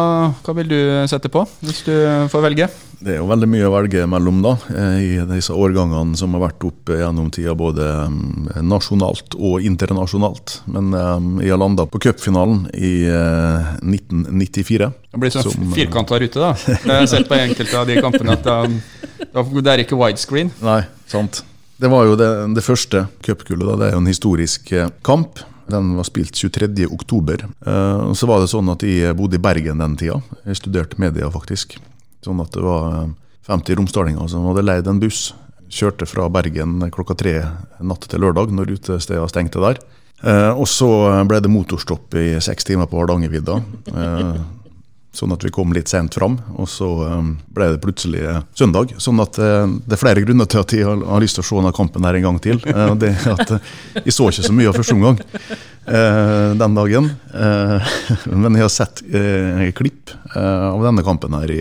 hva, 0.45 0.57
vil 0.57 0.71
du 0.73 0.81
sette 1.11 1.31
på, 1.33 1.45
hvis 1.65 1.85
du 1.87 1.95
får 2.33 2.45
velge? 2.49 2.69
Det 3.01 3.15
er 3.15 3.19
jo 3.21 3.29
veldig 3.29 3.49
mye 3.51 3.67
å 3.69 3.73
velge 3.75 4.05
mellom 4.11 4.41
da, 4.45 4.55
eh, 4.75 4.97
i 5.03 5.13
disse 5.29 5.55
årgangene 5.55 6.17
som 6.19 6.35
har 6.37 6.45
vært 6.47 6.67
oppe 6.69 6.99
gjennom 7.01 7.31
tida, 7.35 7.55
både 7.59 7.87
mm, 8.11 8.51
nasjonalt 8.67 9.37
og 9.39 9.65
internasjonalt. 9.65 10.59
Men 10.75 10.93
um, 10.95 11.31
jeg 11.43 11.55
har 11.55 11.61
landa 11.61 11.87
på 11.91 12.01
cupfinalen 12.05 12.67
i 12.75 12.93
uh, 13.11 13.75
1994. 13.83 14.91
Det 15.15 15.23
blir 15.23 15.35
sånn 15.35 15.49
som, 15.49 15.73
firkanta 15.77 16.21
rute, 16.21 16.41
da. 16.41 16.53
Jeg 16.85 16.93
har 16.93 17.09
sett 17.11 17.31
på 17.31 17.39
enkelte 17.39 17.81
av 17.81 17.89
de 17.89 17.99
kampene 18.03 18.37
at 18.37 18.45
det 18.45 19.73
er 19.73 19.83
ikke 19.85 19.99
widescreen. 19.99 20.53
Nei, 20.65 20.83
sant. 21.11 21.43
Det 21.81 21.91
var 21.91 22.07
jo 22.07 22.15
det, 22.19 22.31
det 22.55 22.65
første 22.65 23.07
cupgullet. 23.25 23.75
Det 23.81 23.89
er 23.89 23.97
jo 23.97 24.03
en 24.05 24.11
historisk 24.11 24.71
kamp. 25.07 25.43
Den 25.71 25.95
var 25.97 26.07
spilt 26.09 26.37
23.10. 26.37 27.49
Uh, 27.65 28.13
så 28.15 28.29
var 28.31 28.43
det 28.43 28.53
sånn 28.53 28.71
at 28.73 28.85
jeg 28.87 29.17
bodde 29.19 29.41
i 29.41 29.43
Bergen 29.43 29.83
den 29.83 29.99
tida. 30.01 30.21
Jeg 30.45 30.61
studerte 30.61 31.01
media, 31.03 31.31
faktisk. 31.33 31.79
Sånn 32.25 32.41
at 32.41 32.55
det 32.57 32.65
var 32.65 33.11
50 33.47 33.77
romsdalinger 33.77 34.29
som 34.33 34.47
hadde 34.49 34.65
leid 34.65 34.89
en 34.89 35.01
buss. 35.03 35.33
Kjørte 35.75 36.07
fra 36.09 36.29
Bergen 36.33 36.79
klokka 36.95 37.17
tre 37.19 37.37
natt 37.85 38.09
til 38.09 38.23
lørdag, 38.25 38.53
når 38.55 38.77
utestedene 38.79 39.29
stengte 39.29 39.63
der. 39.65 39.81
Uh, 40.25 40.57
og 40.57 40.67
så 40.71 40.89
ble 41.29 41.43
det 41.45 41.53
motorstopp 41.53 42.15
i 42.17 42.31
seks 42.45 42.65
timer 42.65 42.89
på 42.89 43.03
Hardangervidda. 43.03 43.61
Uh, 43.93 44.37
Sånn 45.15 45.31
at 45.31 45.45
vi 45.47 45.51
kom 45.55 45.71
litt 45.71 45.87
sent 45.87 46.17
fram. 46.19 46.41
Og 46.59 46.67
så 46.67 46.89
ble 47.55 47.69
det 47.71 47.79
plutselig 47.85 48.25
søndag. 48.59 48.97
Sånn 48.99 49.23
at 49.23 49.37
det 49.39 49.95
er 49.95 50.01
flere 50.01 50.25
grunner 50.25 50.49
til 50.51 50.65
at 50.65 50.75
jeg 50.75 50.89
har, 50.89 51.21
lyst 51.23 51.39
til 51.39 51.45
å 51.45 51.47
se 51.47 51.59
denne 51.61 51.71
kampen 51.77 52.03
her 52.09 52.19
en 52.19 52.25
gang 52.27 52.41
til. 52.43 52.59
Det 52.99 53.13
at 53.31 53.53
Jeg 54.01 54.17
så 54.17 54.27
ikke 54.33 54.49
så 54.49 54.57
mye 54.59 54.73
av 54.73 54.81
første 54.81 54.97
omgang 54.97 55.21
den 56.65 56.75
dagen. 56.81 57.07
men 58.43 58.59
jeg 58.59 58.67
har 58.67 58.75
sett 58.75 59.05
klipp 59.79 60.17
av 60.35 60.83
denne 60.83 61.07
kampen 61.07 61.39
her 61.39 61.55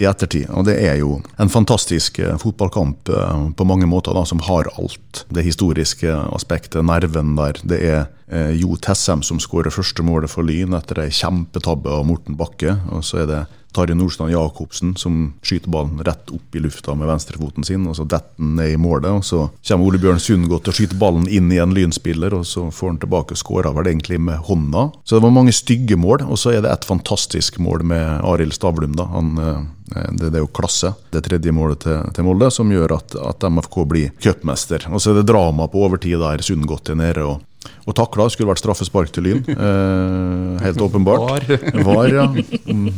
i 0.00 0.06
ettertid. 0.08 0.48
Og 0.50 0.66
det 0.68 0.78
er 0.80 0.96
jo 1.00 1.18
en 1.40 1.52
fantastisk 1.52 2.20
fotballkamp 2.42 3.10
på 3.56 3.66
mange 3.68 3.88
måter, 3.90 4.16
da, 4.16 4.24
som 4.28 4.40
har 4.46 4.70
alt. 4.78 5.24
Det 5.28 5.44
historiske 5.44 6.14
aspektet, 6.32 6.84
nerven 6.86 7.36
der. 7.38 7.60
Det 7.62 7.80
er 7.84 8.06
Eh, 8.32 8.50
jo 8.50 8.76
Tessem 8.80 9.20
som 9.22 9.40
skårer 9.40 9.74
første 9.74 10.04
målet 10.04 10.32
for 10.32 10.46
Lyn 10.46 10.72
etter 10.78 11.02
ei 11.04 11.10
kjempetabbe 11.12 11.90
av 11.92 12.06
Morten 12.08 12.38
Bakke. 12.38 12.78
Og 12.88 13.04
så 13.04 13.22
er 13.22 13.26
det 13.28 13.40
Tarjei 13.76 13.96
Nordstrand 13.96 14.32
Jacobsen 14.32 14.94
som 15.00 15.34
skyter 15.44 15.68
ballen 15.72 16.00
rett 16.04 16.32
opp 16.32 16.56
i 16.56 16.60
lufta 16.60 16.94
med 16.96 17.08
venstrefoten 17.08 17.64
sin. 17.64 17.84
og 17.88 17.96
Så 17.96 18.06
detter 18.08 18.40
den 18.40 18.54
ned 18.56 18.72
i 18.72 18.80
målet. 18.80 19.10
og 19.10 19.24
Så 19.24 19.50
kommer 19.68 19.86
Ole 19.86 20.00
Bjørn 20.00 20.20
Sundgodt 20.20 20.68
og 20.68 20.76
skyter 20.76 20.96
ballen 20.96 21.28
inn 21.28 21.52
i 21.52 21.60
en 21.60 21.74
Lynspiller, 21.76 22.32
og 22.32 22.46
så 22.48 22.70
får 22.72 22.88
han 22.94 23.02
tilbake 23.04 23.36
og 23.36 23.42
skårer 23.42 23.76
vel 23.76 23.92
egentlig 23.92 24.20
med 24.20 24.40
hånda. 24.48 24.90
Så 25.04 25.16
det 25.16 25.26
var 25.26 25.36
mange 25.36 25.52
stygge 25.52 26.00
mål. 26.00 26.24
Og 26.24 26.40
så 26.40 26.56
er 26.56 26.64
det 26.64 26.72
et 26.72 26.88
fantastisk 26.88 27.60
mål 27.60 27.84
med 27.84 28.24
Arild 28.24 28.56
Stavlum. 28.56 28.96
da. 28.96 29.08
Han, 29.12 29.36
eh, 29.38 30.08
det, 30.08 30.30
det, 30.30 30.34
er 30.40 30.46
jo 30.46 30.52
klasse, 30.56 30.94
det 31.12 31.24
tredje 31.28 31.52
målet 31.52 31.84
til, 31.84 32.00
til 32.16 32.24
Molde, 32.24 32.48
som 32.50 32.72
gjør 32.72 32.96
at, 32.96 33.16
at 33.28 33.44
MFK 33.44 33.82
blir 33.88 34.12
cupmester. 34.24 34.88
Og 34.88 35.00
så 35.00 35.12
er 35.12 35.20
det 35.20 35.28
drama 35.28 35.68
på 35.68 35.84
overtid 35.84 36.20
der 36.20 36.40
Sundgodt 36.40 36.88
er 36.88 36.96
nede. 36.96 37.24
og 37.24 37.40
og 37.86 37.96
takla. 37.98 38.28
Skulle 38.30 38.50
vært 38.52 38.62
straffespark 38.62 39.12
til 39.14 39.26
Lyn. 39.26 39.42
Eh, 39.52 40.62
helt 40.62 40.82
åpenbart. 40.82 41.48
Var. 41.48 41.84
Var 41.86 42.12
ja. 42.12 42.26
Mm. 42.66 42.88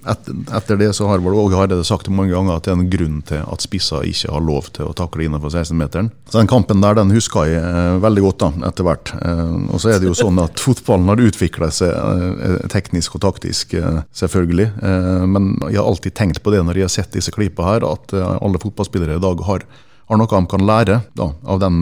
Et, 0.00 0.30
etter 0.56 0.80
det 0.80 0.90
så 0.96 1.08
har 1.10 1.20
vel 1.22 1.36
Åge 1.36 1.58
Hareide 1.58 1.84
sagt 1.86 2.08
mange 2.12 2.32
ganger 2.34 2.56
at 2.56 2.66
det 2.66 2.72
er 2.72 2.78
en 2.78 2.92
grunn 2.92 3.18
til 3.28 3.42
at 3.44 3.64
spisser 3.64 4.06
ikke 4.08 4.32
har 4.32 4.44
lov 4.44 4.70
til 4.76 4.88
å 4.88 4.94
takle 4.96 5.26
innenfor 5.26 5.52
16-meteren. 5.52 6.10
Så 6.30 6.40
den 6.40 6.50
kampen 6.50 6.82
der 6.84 6.96
den 6.98 7.12
husker 7.14 7.48
jeg 7.48 7.60
eh, 7.60 7.98
veldig 8.02 8.24
godt 8.28 8.40
da, 8.44 8.50
etter 8.70 8.88
hvert. 8.88 9.12
Eh, 9.20 9.58
og 9.70 9.82
så 9.82 9.94
er 9.94 10.00
det 10.00 10.10
jo 10.10 10.16
sånn 10.18 10.40
at 10.42 10.62
fotballen 10.62 11.10
har 11.12 11.24
utvikla 11.30 11.70
seg 11.74 11.92
eh, 11.92 12.56
teknisk 12.72 13.18
og 13.18 13.24
taktisk, 13.26 13.76
eh, 13.78 14.00
selvfølgelig. 14.16 14.70
Eh, 14.80 15.26
men 15.30 15.52
jeg 15.68 15.80
har 15.80 15.90
alltid 15.90 16.16
tenkt 16.16 16.42
på 16.44 16.54
det 16.54 16.64
når 16.64 16.80
jeg 16.80 16.88
har 16.88 16.96
sett 16.96 17.14
disse 17.16 17.34
klippene 17.34 17.74
her, 17.74 17.86
at 17.86 18.12
alle 18.16 18.60
fotballspillere 18.62 19.18
i 19.18 19.22
dag 19.22 19.40
har, 19.46 19.64
har 20.10 20.18
noe 20.18 20.30
de 20.30 20.50
kan 20.50 20.64
lære 20.66 21.00
da, 21.18 21.30
av 21.44 21.60
den 21.62 21.80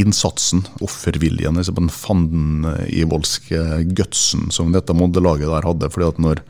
innsatsen, 0.00 0.64
offerviljen, 0.84 1.58
liksom 1.58 1.78
den 1.78 1.92
fanden-ivoldske 1.92 3.62
gutsen 3.98 4.48
som 4.54 4.72
dette 4.74 4.96
Molde-laget 4.96 5.50
der 5.50 5.66
hadde. 5.68 5.90
fordi 5.94 6.08
at 6.08 6.22
når, 6.22 6.42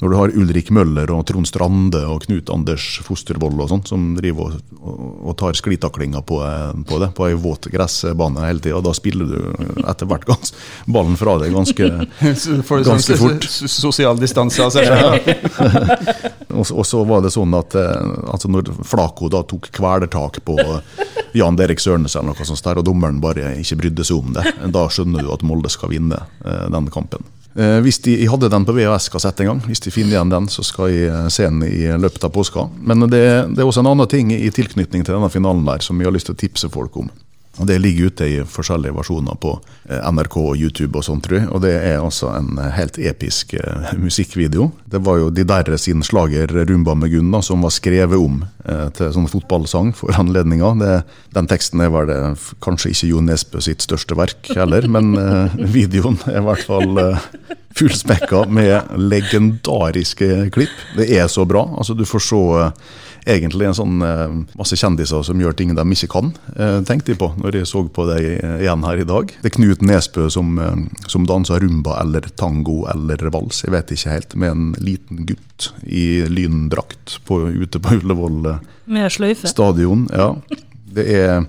når 0.00 0.10
du 0.10 0.16
har 0.16 0.34
Ulrik 0.38 0.70
Møller 0.70 1.10
og 1.10 1.24
Trond 1.26 1.48
Strande 1.48 2.04
og 2.06 2.22
Knut 2.26 2.50
Anders 2.54 2.84
Fostervoll 3.02 3.58
og 3.58 3.70
sånn, 3.72 3.84
som 3.88 4.04
driver 4.14 4.54
og, 4.78 4.98
og, 5.24 5.32
tar 5.40 5.58
sklitaklinga 5.58 6.22
på, 6.26 6.38
eh, 6.46 6.70
på 6.86 7.00
det, 7.02 7.10
på 7.18 7.26
ei 7.26 7.34
våt 7.38 7.66
gressbane 7.72 8.44
hele 8.46 8.62
tida, 8.62 8.78
da 8.84 8.94
spiller 8.94 9.26
du 9.26 9.82
etter 9.82 10.08
hvert 10.10 10.26
gans, 10.28 10.54
ballen 10.86 11.18
fra 11.18 11.34
deg 11.42 11.54
ganske, 11.56 11.90
ganske 12.90 13.18
fort. 13.18 13.48
Sosial 13.48 14.20
distanse 14.22 14.62
av 14.62 14.74
seg 14.74 14.86
og, 16.58 16.62
og, 16.62 16.84
så 16.86 17.02
var 17.08 17.24
det 17.24 17.34
sånn 17.34 17.56
at 17.58 17.74
eh, 17.78 18.12
altså 18.30 18.50
når 18.52 18.70
Flako 18.86 19.32
da 19.34 19.42
tok 19.46 19.70
kvelertak 19.74 20.38
på 20.46 20.58
Jan 21.36 21.58
Derek 21.58 21.82
Sørnes 21.82 22.14
eller 22.16 22.32
noe 22.32 22.46
sånt, 22.46 22.62
der, 22.64 22.78
og 22.78 22.86
dommeren 22.86 23.18
bare 23.22 23.56
ikke 23.58 23.80
brydde 23.82 24.06
seg 24.06 24.22
om 24.22 24.38
det, 24.38 24.46
da 24.74 24.86
skjønner 24.92 25.26
du 25.26 25.34
at 25.34 25.44
Molde 25.46 25.72
skal 25.72 25.90
vinne 25.92 26.22
eh, 26.44 26.68
den 26.70 26.88
kampen. 26.94 27.26
Eh, 27.56 27.78
hvis 27.82 27.98
de, 28.04 28.14
Jeg 28.20 28.30
hadde 28.30 28.50
den 28.52 28.66
på 28.68 28.74
VHS-kassett 28.76 29.40
en 29.40 29.52
gang. 29.52 29.62
Hvis 29.66 29.80
de 29.80 29.90
finner 29.90 30.16
igjen 30.16 30.32
den, 30.32 30.48
så 30.52 30.62
skal 30.66 30.92
jeg 30.92 31.08
eh, 31.08 31.28
se 31.32 31.48
den 31.48 31.62
i 31.66 31.86
løpet 31.98 32.24
av 32.24 32.34
påska. 32.34 32.68
Men 32.80 33.08
det, 33.08 33.22
det 33.54 33.62
er 33.62 33.66
også 33.66 33.82
en 33.82 33.92
annen 33.94 34.10
ting 34.10 34.32
i 34.34 34.50
tilknytning 34.50 35.04
til 35.04 35.16
denne 35.16 35.30
finalen 35.32 35.64
der 35.66 35.82
som 35.84 35.98
jeg 35.98 36.10
har 36.10 36.14
lyst 36.14 36.30
til 36.30 36.36
å 36.36 36.42
tipse 36.42 36.70
folk 36.72 36.96
om. 37.00 37.10
Og 37.58 37.66
Det 37.66 37.78
ligger 37.82 38.12
ute 38.12 38.26
i 38.26 38.36
forskjellige 38.46 38.94
versjoner 38.96 39.38
på 39.40 39.54
eh, 39.88 39.98
NRK 40.12 40.36
og 40.40 40.56
YouTube 40.56 40.98
og 40.98 41.06
sånt, 41.06 41.24
tror 41.26 41.40
jeg. 41.40 41.48
Og 41.50 41.62
det 41.64 41.74
er 41.76 41.98
altså 41.98 42.30
en 42.36 42.58
eh, 42.58 42.70
helt 42.76 42.98
episk 42.98 43.54
eh, 43.58 43.92
musikkvideo. 44.06 44.70
Det 44.86 45.02
var 45.04 45.20
jo 45.22 45.30
de 45.34 45.46
Derre 45.48 45.78
sin 45.78 46.02
slager 46.04 46.46
'Rumba 46.52 46.94
med 46.94 47.12
Gunn' 47.12 47.32
da, 47.32 47.42
som 47.42 47.62
var 47.64 47.74
skrevet 47.74 48.18
om 48.18 48.42
til 48.92 49.12
sånn 49.14 49.30
fotballsang 49.30 49.94
for 49.96 50.12
anledninga. 50.20 50.74
Den 51.32 51.48
teksten 51.48 51.80
er 51.80 51.88
vel 51.94 52.10
kanskje 52.60 52.92
ikke 52.92 53.08
Jo 53.08 53.22
Nesbø 53.24 53.62
sitt 53.64 53.80
største 53.80 54.16
verk 54.18 54.50
heller, 54.52 54.84
men 54.92 55.14
videoen 55.78 56.18
er 56.28 56.42
i 56.42 56.44
hvert 56.44 56.66
fall 56.68 57.00
eh, 57.00 57.28
fullspekka 57.78 58.44
med 58.52 58.92
legendariske 58.98 60.50
klipp. 60.54 60.74
Det 60.96 61.08
er 61.16 61.28
så 61.32 61.46
bra. 61.48 61.64
altså 61.78 61.94
Du 61.94 62.04
får 62.04 62.24
se 62.28 62.42
egentlig 63.28 63.68
en 63.68 63.76
sånn 63.76 64.04
eh, 64.04 64.36
masse 64.58 64.76
kjendiser 64.78 65.24
som 65.26 65.40
gjør 65.40 65.56
ting 65.58 65.74
de 65.76 65.84
ikke 65.94 66.10
kan, 66.12 66.30
eh, 66.56 66.78
tenkte 66.88 67.12
jeg 67.12 67.20
på 67.20 67.30
når 67.38 67.60
jeg 67.60 67.70
så 67.70 67.84
på 67.92 68.06
deg 68.08 68.28
igjen 68.62 68.86
her 68.86 69.02
i 69.02 69.08
dag. 69.08 69.32
Det 69.42 69.50
er 69.50 69.56
Knut 69.58 69.84
Nesbø 69.84 70.28
som, 70.32 70.54
eh, 70.62 71.04
som 71.10 71.26
danser 71.28 71.62
rumba 71.64 71.98
eller 72.02 72.28
tango 72.40 72.80
eller 72.90 73.28
vals, 73.34 73.62
jeg 73.66 73.74
vet 73.74 73.92
ikke 73.94 74.14
helt, 74.14 74.38
med 74.38 74.54
en 74.54 74.70
liten 74.82 75.24
gutt 75.28 75.70
i 75.84 76.24
lyndrakt 76.30 77.18
på, 77.28 77.42
ute 77.50 77.82
på 77.82 77.98
Ullevål 77.98 78.40
med 78.88 79.12
sløyfe. 79.12 79.50
stadion. 79.50 80.06
Ja. 80.14 80.32
Det 80.88 81.04
er, 81.12 81.42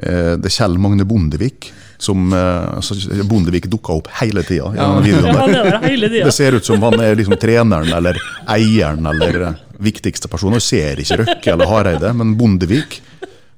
det 0.00 0.48
er 0.48 0.52
Kjell 0.52 0.74
Magne 0.80 1.04
Bondevik 1.06 1.70
som 2.00 2.32
altså 2.32 2.96
Bondevik 3.28 3.68
dukka 3.70 3.98
opp 4.00 4.08
hele 4.22 4.42
tida. 4.48 4.72
Ja. 4.74 4.88
Det, 5.04 6.08
det 6.08 6.32
ser 6.32 6.56
ut 6.56 6.64
som 6.64 6.80
han 6.82 6.96
er 7.04 7.18
liksom 7.18 7.36
treneren 7.38 7.92
eller 7.92 8.16
eieren 8.48 9.06
eller 9.12 9.52
viktigste 9.82 10.30
personer. 10.30 10.62
Ser 10.62 11.00
ikke 11.02 11.22
Røkke 11.24 11.54
eller 11.54 11.70
Hareide, 11.70 12.12
men 12.16 12.36
Bondevik. 12.40 13.00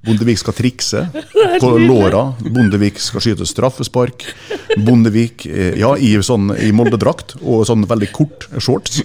Bondevik 0.03 0.38
skal 0.38 0.55
trikse 0.55 1.07
på 1.61 1.71
låra. 1.79 2.33
Bondevik 2.43 2.99
skal 2.99 3.23
skyte 3.23 3.47
straffespark. 3.47 4.25
Bondevik 4.77 5.47
eh, 5.47 5.77
ja, 5.79 5.93
i, 5.95 6.15
sånn, 6.25 6.51
i 6.59 6.73
Molde-drakt 6.75 7.37
og 7.38 7.62
sånn 7.69 7.87
veldig 7.87 8.09
kort 8.15 8.49
shorts. 8.59 9.03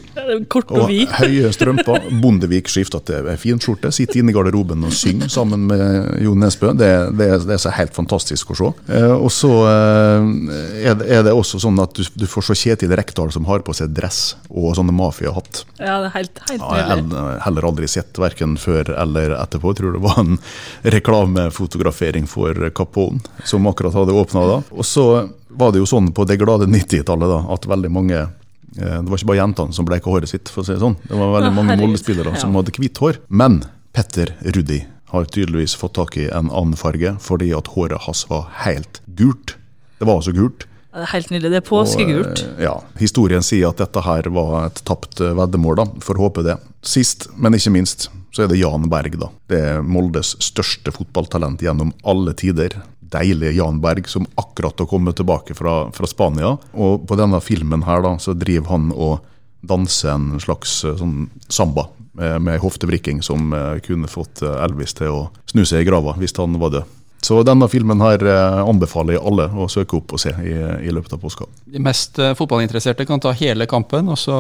Kort 0.50 0.72
og, 0.74 0.88
og 0.88 1.14
høye 1.20 1.52
strømper. 1.54 2.10
Bondevik 2.24 2.72
skifter 2.72 3.04
til 3.06 3.30
finskjorte, 3.38 3.92
sitter 3.94 4.24
inne 4.24 4.34
i 4.34 4.38
garderoben 4.38 4.88
og 4.88 4.96
synger 4.96 5.30
sammen 5.32 5.68
med 5.70 6.18
Jo 6.24 6.34
Nesbø. 6.40 6.74
Det, 6.78 6.90
det, 7.14 7.30
det, 7.46 7.54
er 7.60 7.62
så 7.62 7.76
helt 7.78 7.94
fantastisk 7.96 8.56
å 8.56 8.58
se. 8.58 8.72
Eh, 8.98 9.14
og 9.14 9.30
så 9.34 9.54
eh, 9.70 10.32
er, 10.88 10.98
det, 10.98 11.22
det, 11.30 11.36
også 11.36 11.62
sånn 11.62 11.78
at 11.84 11.94
du, 11.98 12.04
du 12.18 12.26
får 12.30 12.50
se 12.50 12.58
Kjetil 12.64 12.96
Rekdal 12.98 13.30
som 13.36 13.46
har 13.52 13.62
på 13.62 13.76
seg 13.78 13.94
dress 13.94 14.34
og 14.50 14.74
sånne 14.80 14.96
mafiahatt. 14.98 15.62
Ja, 15.78 16.00
det 16.02 16.10
er 16.10 16.16
helt, 16.18 16.44
helt 16.50 16.66
ja, 16.66 16.74
jeg 16.82 17.06
har 17.14 17.40
heller 17.46 17.70
aldri 17.70 17.92
sett 17.92 18.18
verken 18.18 18.58
før 18.58 18.90
eller 18.98 19.38
etterpå. 19.38 19.76
Jeg 19.76 19.82
tror 19.84 19.98
det 20.00 20.04
var 20.08 20.20
en 20.24 20.42
reklamefotografering 20.88 22.28
for 22.28 22.70
Capone, 22.76 23.20
som 23.44 23.68
akkurat 23.68 23.94
hadde 23.94 24.16
åpna 24.16 24.46
da. 24.48 24.58
Og 24.72 24.86
så 24.86 25.06
var 25.48 25.72
det 25.74 25.82
jo 25.82 25.88
sånn 25.90 26.12
på 26.16 26.26
det 26.30 26.40
glade 26.42 26.68
90-tallet 26.70 27.50
at 27.54 27.66
veldig 27.68 27.92
mange 27.92 28.20
eh, 28.20 29.00
Det 29.02 29.10
var 29.10 29.18
ikke 29.18 29.32
bare 29.32 29.42
jentene 29.42 29.76
som 29.76 29.88
bleika 29.88 30.12
håret 30.12 30.32
sitt, 30.32 30.52
for 30.54 30.64
å 30.64 30.68
si 30.68 30.76
det 30.76 30.84
sånn. 30.84 30.98
Det 31.08 31.18
var 31.18 31.34
veldig 31.40 31.56
mange 31.56 31.78
Molde-spillere 31.82 32.36
som 32.40 32.56
hadde 32.60 32.76
hvitt 32.78 33.02
hår. 33.04 33.20
Men 33.28 33.62
Petter 33.96 34.36
Rudi 34.56 34.84
har 35.12 35.28
tydeligvis 35.32 35.76
fått 35.80 35.96
tak 35.98 36.18
i 36.20 36.28
en 36.28 36.52
annen 36.52 36.76
farge, 36.78 37.16
fordi 37.24 37.54
at 37.56 37.72
håret 37.76 38.04
hans 38.08 38.26
var 38.30 38.50
helt 38.66 39.02
gult. 39.20 39.56
Det 39.98 40.06
var 40.06 40.20
altså 40.20 40.36
gult. 40.36 40.68
Helt 40.96 41.30
nydelig. 41.30 41.52
Det 41.52 41.60
er 41.60 41.68
påskegult. 41.68 42.44
Og, 42.44 42.54
eh, 42.58 42.64
ja, 42.64 42.76
Historien 43.00 43.44
sier 43.44 43.70
at 43.70 43.82
dette 43.82 44.02
her 44.02 44.30
var 44.34 44.68
et 44.68 44.82
tapt 44.88 45.22
eh, 45.22 45.36
veddemål, 45.36 45.76
da. 45.76 45.86
Får 46.04 46.22
håpe 46.22 46.44
det. 46.48 46.58
Sist, 46.82 47.28
men 47.36 47.54
ikke 47.58 47.74
minst, 47.76 48.10
så 48.34 48.46
er 48.46 48.52
det 48.52 48.62
Jan 48.62 48.88
Berg, 48.90 49.18
da. 49.20 49.30
Det 49.52 49.60
er 49.60 49.82
Moldes 49.84 50.36
største 50.44 50.94
fotballtalent 50.96 51.62
gjennom 51.62 51.94
alle 52.08 52.34
tider. 52.34 52.80
Deilige 53.02 53.58
Jan 53.60 53.82
Berg, 53.84 54.08
som 54.10 54.28
akkurat 54.40 54.80
har 54.80 54.90
kommet 54.90 55.20
tilbake 55.20 55.56
fra, 55.56 55.92
fra, 55.92 56.08
Spania. 56.08 56.56
Og 56.74 57.06
på 57.08 57.20
denne 57.20 57.42
filmen 57.44 57.86
her 57.88 58.02
da, 58.04 58.18
så 58.20 58.34
driver 58.34 58.74
han 58.74 58.92
og 58.96 59.20
danser 59.68 60.16
en 60.16 60.42
slags 60.42 60.80
eh, 60.88 60.98
sånn 60.98 61.30
samba 61.52 61.90
med, 62.18 62.56
hoftevrikking 62.64 63.20
som 63.22 63.52
kunne 63.86 64.10
fått 64.10 64.42
Elvis 64.42 64.96
til 64.98 65.12
å 65.14 65.20
snu 65.52 65.62
seg 65.70 65.84
i 65.84 65.86
grava 65.86 66.16
hvis 66.18 66.34
han 66.40 66.56
var 66.58 66.72
død. 66.74 66.97
Så 67.28 67.42
denne 67.44 67.68
filmen 67.68 68.00
her 68.00 68.24
anbefaler 68.62 69.18
jeg 69.18 69.24
alle 69.28 69.50
å 69.52 69.68
søke 69.72 69.98
opp 70.00 70.14
og 70.16 70.22
se 70.22 70.32
i, 70.48 70.54
i 70.88 70.94
løpet 70.96 71.18
av 71.18 71.20
påska. 71.20 71.50
De 71.74 71.82
mest 71.84 72.22
fotballinteresserte 72.40 73.08
kan 73.10 73.20
ta 73.24 73.34
hele 73.36 73.68
kampen, 73.68 74.08
og 74.14 74.20
så 74.22 74.38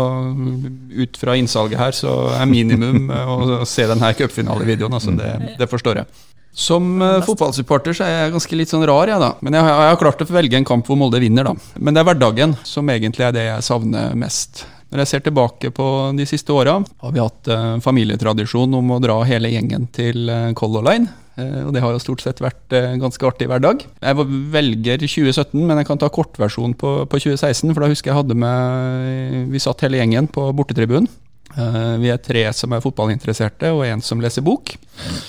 ut 0.96 1.20
fra 1.20 1.36
innsalget 1.36 1.82
her, 1.82 1.98
så 1.98 2.16
er 2.38 2.48
minimum 2.48 3.12
å 3.12 3.60
se 3.68 3.90
denne 3.90 4.14
cupfinalevideoen. 4.16 4.96
Altså 4.96 5.18
det, 5.20 5.34
det 5.60 5.68
forstår 5.68 6.04
jeg. 6.04 6.26
Som 6.58 7.02
uh, 7.02 7.20
fotballsupporter 7.22 7.94
så 7.94 8.08
er 8.08 8.16
jeg 8.16 8.32
ganske 8.34 8.58
litt 8.58 8.72
sånn 8.72 8.86
rar, 8.90 9.06
jeg, 9.12 9.22
da. 9.22 9.36
Men 9.46 9.54
jeg, 9.54 9.68
jeg, 9.70 9.90
har 9.92 10.00
klart 10.02 10.24
å 10.24 10.26
velge 10.32 10.58
en 10.58 10.66
kamp 10.66 10.88
hvor 10.90 10.98
Molde 10.98 11.20
vinner, 11.22 11.46
da. 11.46 11.54
Men 11.78 11.94
det 11.94 12.02
er 12.02 12.08
hverdagen 12.10 12.56
som 12.66 12.90
egentlig 12.90 13.28
er 13.28 13.36
det 13.36 13.44
jeg 13.46 13.68
savner 13.68 14.16
mest. 14.18 14.64
Når 14.90 15.04
jeg 15.04 15.12
ser 15.12 15.24
tilbake 15.28 15.70
på 15.76 15.88
de 16.18 16.26
siste 16.26 16.56
åra, 16.56 16.80
har 16.82 17.14
vi 17.14 17.22
hatt 17.22 17.52
uh, 17.54 17.78
familietradisjon 17.84 18.74
om 18.80 18.90
å 18.96 19.00
dra 19.04 19.20
hele 19.30 19.54
gjengen 19.54 19.86
til 19.94 20.32
uh, 20.34 20.50
Color 20.58 20.88
Line. 20.90 21.14
Uh, 21.38 21.68
og 21.68 21.72
det 21.76 21.84
har 21.84 21.94
jo 21.94 22.02
stort 22.02 22.24
sett 22.26 22.42
vært 22.44 22.74
ganske 23.02 23.30
artig 23.30 23.48
hver 23.50 23.62
dag. 23.64 23.86
Jeg 24.02 24.28
velger 24.54 25.06
2017, 25.06 25.62
men 25.62 25.78
jeg 25.78 25.90
kan 25.90 26.02
ta 26.02 26.10
kortversjonen 26.14 26.74
på, 26.78 26.98
på 27.06 27.22
2016. 27.22 27.72
For 27.72 27.84
da 27.84 27.92
husker 27.94 28.12
jeg 28.12 28.20
hadde 28.20 28.38
med 28.38 29.54
Vi 29.54 29.62
satt 29.62 29.86
hele 29.86 30.02
gjengen 30.02 30.30
på 30.34 30.50
bortetribunen. 30.58 31.10
Eh, 31.56 31.94
vi 32.02 32.12
er 32.14 32.20
tre 32.22 32.44
som 32.54 32.74
er 32.76 32.84
fotballinteresserte, 32.84 33.72
og 33.74 33.86
en 33.88 34.04
som 34.04 34.22
leser 34.22 34.46
bok. 34.46 34.76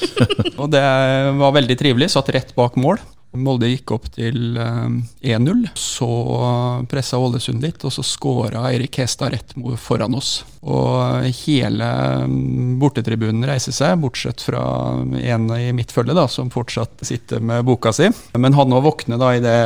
og 0.60 0.66
det 0.72 0.82
var 1.40 1.54
veldig 1.56 1.78
trivelig. 1.78 2.10
Satt 2.14 2.32
rett 2.34 2.54
bak 2.58 2.76
mål. 2.80 3.00
Molde 3.36 3.68
gikk 3.68 3.92
opp 3.92 4.06
til 4.14 4.56
1-0. 4.56 5.18
Eh, 5.20 5.72
så 5.76 6.08
pressa 6.88 7.18
Ålesund 7.20 7.60
litt, 7.64 7.82
og 7.84 7.92
så 7.92 8.04
skåra 8.06 8.64
Eirik 8.70 8.96
Hestad 9.02 9.34
rett 9.34 9.52
foran 9.82 10.16
oss. 10.16 10.46
Og 10.64 11.26
hele 11.44 11.88
mm, 12.24 12.78
bortetribunen 12.80 13.44
reiser 13.48 13.76
seg, 13.76 13.98
bortsett 14.00 14.44
fra 14.44 14.62
en 15.20 15.50
i 15.58 15.68
mitt 15.76 15.92
følge, 15.92 16.16
da, 16.16 16.24
som 16.32 16.48
fortsatt 16.52 17.04
sitter 17.06 17.44
med 17.44 17.66
boka 17.68 17.92
si. 17.92 18.08
Men 18.38 18.56
han 18.56 18.72
òg 18.72 18.86
våkner 18.88 19.20
da 19.20 19.34
idet 19.36 19.58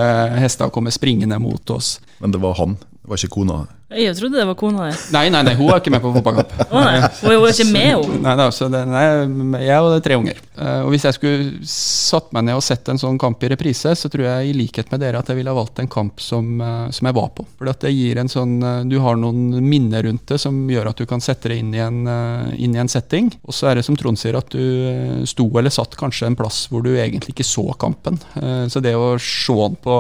Hestad 0.43 0.75
kommer 0.75 0.95
springende 0.95 1.39
mot 1.43 1.71
oss. 1.71 2.01
Men 2.19 2.35
det 2.35 2.43
var 2.43 2.59
han, 2.59 2.75
det 2.99 3.13
var 3.13 3.23
ikke 3.23 3.37
kona? 3.39 3.63
Jeg 3.99 4.17
trodde 4.19 4.39
det 4.39 4.47
var 4.49 4.57
kona 4.59 4.89
di. 4.89 4.97
Nei, 5.15 5.27
nei, 5.33 5.43
nei, 5.47 5.55
hun 5.59 5.69
var 5.69 5.83
ikke 5.83 5.93
med 5.93 6.03
på 6.05 6.13
fotballkamp. 6.15 6.55
oh, 6.71 6.81
nei. 6.81 7.01
Hun 7.21 7.43
var 7.43 7.53
ikke 7.53 7.69
med, 7.73 7.91
hun. 7.99 8.23
Nei, 8.25 8.35
da, 8.39 8.49
så 8.55 8.69
det, 8.73 8.83
nei, 8.89 9.05
jeg 9.67 9.87
og 9.87 9.97
tre 10.05 10.19
unger. 10.21 10.41
Uh, 10.53 10.85
og 10.85 10.93
Hvis 10.93 11.07
jeg 11.09 11.17
skulle 11.17 11.69
satt 11.69 12.29
meg 12.37 12.47
ned 12.49 12.59
og 12.59 12.65
sett 12.65 12.89
en 12.93 13.01
sånn 13.01 13.19
kamp 13.21 13.43
i 13.43 13.51
reprise, 13.53 13.95
så 13.99 14.11
tror 14.13 14.27
jeg 14.27 14.51
i 14.51 14.57
likhet 14.57 14.93
med 14.93 15.03
dere 15.03 15.23
at 15.23 15.31
jeg 15.31 15.39
ville 15.39 15.53
ha 15.53 15.57
valgt 15.57 15.81
en 15.83 15.91
kamp 15.91 16.21
som, 16.23 16.51
uh, 16.61 16.87
som 16.93 17.09
jeg 17.09 17.17
var 17.17 17.31
på. 17.37 17.47
For 17.59 17.73
det 17.73 17.93
gir 17.93 18.21
en 18.21 18.31
sånn 18.33 18.59
uh, 18.63 18.85
Du 18.89 18.99
har 19.03 19.19
noen 19.19 19.57
minner 19.65 20.05
rundt 20.07 20.27
det 20.29 20.41
som 20.43 20.61
gjør 20.71 20.93
at 20.93 21.01
du 21.01 21.09
kan 21.09 21.25
sette 21.25 21.53
det 21.53 21.59
inn 21.63 21.73
i 21.75 21.83
en, 21.83 22.05
inn 22.57 22.77
i 22.77 22.81
en 22.83 22.91
setting. 22.91 23.31
Og 23.49 23.57
så 23.57 23.71
er 23.71 23.79
det 23.79 23.87
som 23.87 23.97
Trond 23.99 24.21
sier, 24.21 24.37
at 24.39 24.53
du 24.53 25.25
sto 25.29 25.49
eller 25.59 25.73
satt 25.73 25.97
kanskje 25.99 26.29
en 26.31 26.39
plass 26.39 26.65
hvor 26.71 26.85
du 26.85 26.93
egentlig 26.93 27.35
ikke 27.35 27.47
så 27.47 27.65
kampen. 27.81 28.19
så 28.71 28.81
det 28.83 28.95
å 28.97 29.15
se 29.21 29.57
den 29.57 29.77
på, 29.83 29.99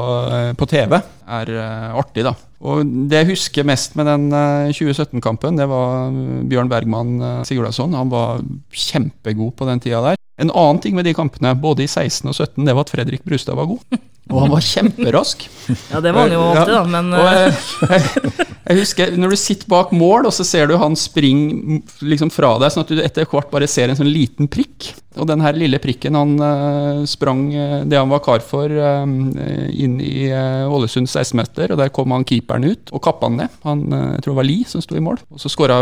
på 0.59 0.68
TV 0.70 0.96
er 0.98 1.52
artig, 1.96 2.24
da. 2.26 2.35
Og 2.62 2.87
Det 3.11 3.18
jeg 3.18 3.31
husker 3.33 3.66
mest 3.66 3.82
med 3.99 4.09
den 4.09 4.29
2017-kampen, 4.73 5.55
eh, 5.55 5.62
det 5.62 5.68
var 5.71 6.09
eh, 6.09 6.42
Bjørn 6.51 6.71
Bergman 6.71 7.12
Sigurdasson 7.49 7.95
Han 7.99 8.12
var 8.12 8.42
kjempegod 8.71 9.55
på 9.59 9.68
den 9.68 9.83
tida 9.83 10.03
der. 10.05 10.21
En 10.40 10.51
annen 10.51 10.81
ting 10.83 10.97
med 10.97 11.07
de 11.07 11.14
kampene, 11.14 11.55
både 11.61 11.85
i 11.85 11.90
16 11.90 12.31
og 12.31 12.35
17, 12.35 12.64
det 12.66 12.75
var 12.75 12.87
at 12.87 12.92
Fredrik 12.95 13.25
Brustad 13.27 13.59
var 13.59 13.68
god. 13.71 14.01
Og 14.30 14.38
han 14.44 14.52
var 14.52 14.62
kjemperask. 14.64 15.48
Ja, 15.90 16.00
det 16.02 16.12
var 16.14 16.28
han 16.28 16.35
jo 16.35 16.42
ofte, 16.42 16.70
da, 16.72 16.82
men 16.90 17.12
jeg, 17.14 17.52
jeg, 17.90 18.48
Jeg 18.62 18.78
husker 18.78 19.14
Når 19.18 19.35
du 19.35 19.38
sitter 19.38 19.70
bak 19.70 19.92
mål, 19.94 20.28
og 20.28 20.35
så 20.35 20.46
ser 20.46 20.70
du 20.70 20.76
han 20.80 20.96
springe 20.98 21.80
liksom 22.04 22.30
fra 22.32 22.54
deg, 22.62 22.72
sånn 22.72 22.87
at 22.87 22.92
du 22.92 23.02
etter 23.02 23.28
hvert 23.28 23.50
bare 23.52 23.68
ser 23.70 23.90
en 23.90 23.98
sånn 23.98 24.11
liten 24.11 24.50
prikk. 24.50 24.92
Og 25.20 25.26
den 25.28 25.42
her 25.44 25.56
lille 25.58 25.76
prikken, 25.82 26.16
han 26.16 26.38
uh, 26.40 27.02
sprang 27.08 27.42
uh, 27.52 27.82
det 27.85 27.98
han 27.98 28.08
var 28.08 28.22
kar 28.24 28.40
for, 28.46 28.72
uh, 28.72 29.04
inn 29.04 29.98
i 30.00 30.30
Ålesund 30.32 31.11
16-meter, 31.11 31.74
og 31.74 31.82
der 31.82 31.92
kom 31.92 32.14
han 32.14 32.24
keeperen 32.28 32.64
ut 32.64 32.92
og 32.94 33.02
kappa 33.04 33.28
han 33.28 33.42
ned. 33.42 33.58
Han, 33.66 33.85
jeg 33.90 34.22
tror 34.24 34.32
det 34.32 34.38
var 34.38 34.48
Li 34.48 34.56
som 34.68 34.85
sto 34.85 34.96
i 34.96 35.04
mål. 35.04 35.20
Og 35.35 35.42
så 35.42 35.50
skåra 35.52 35.76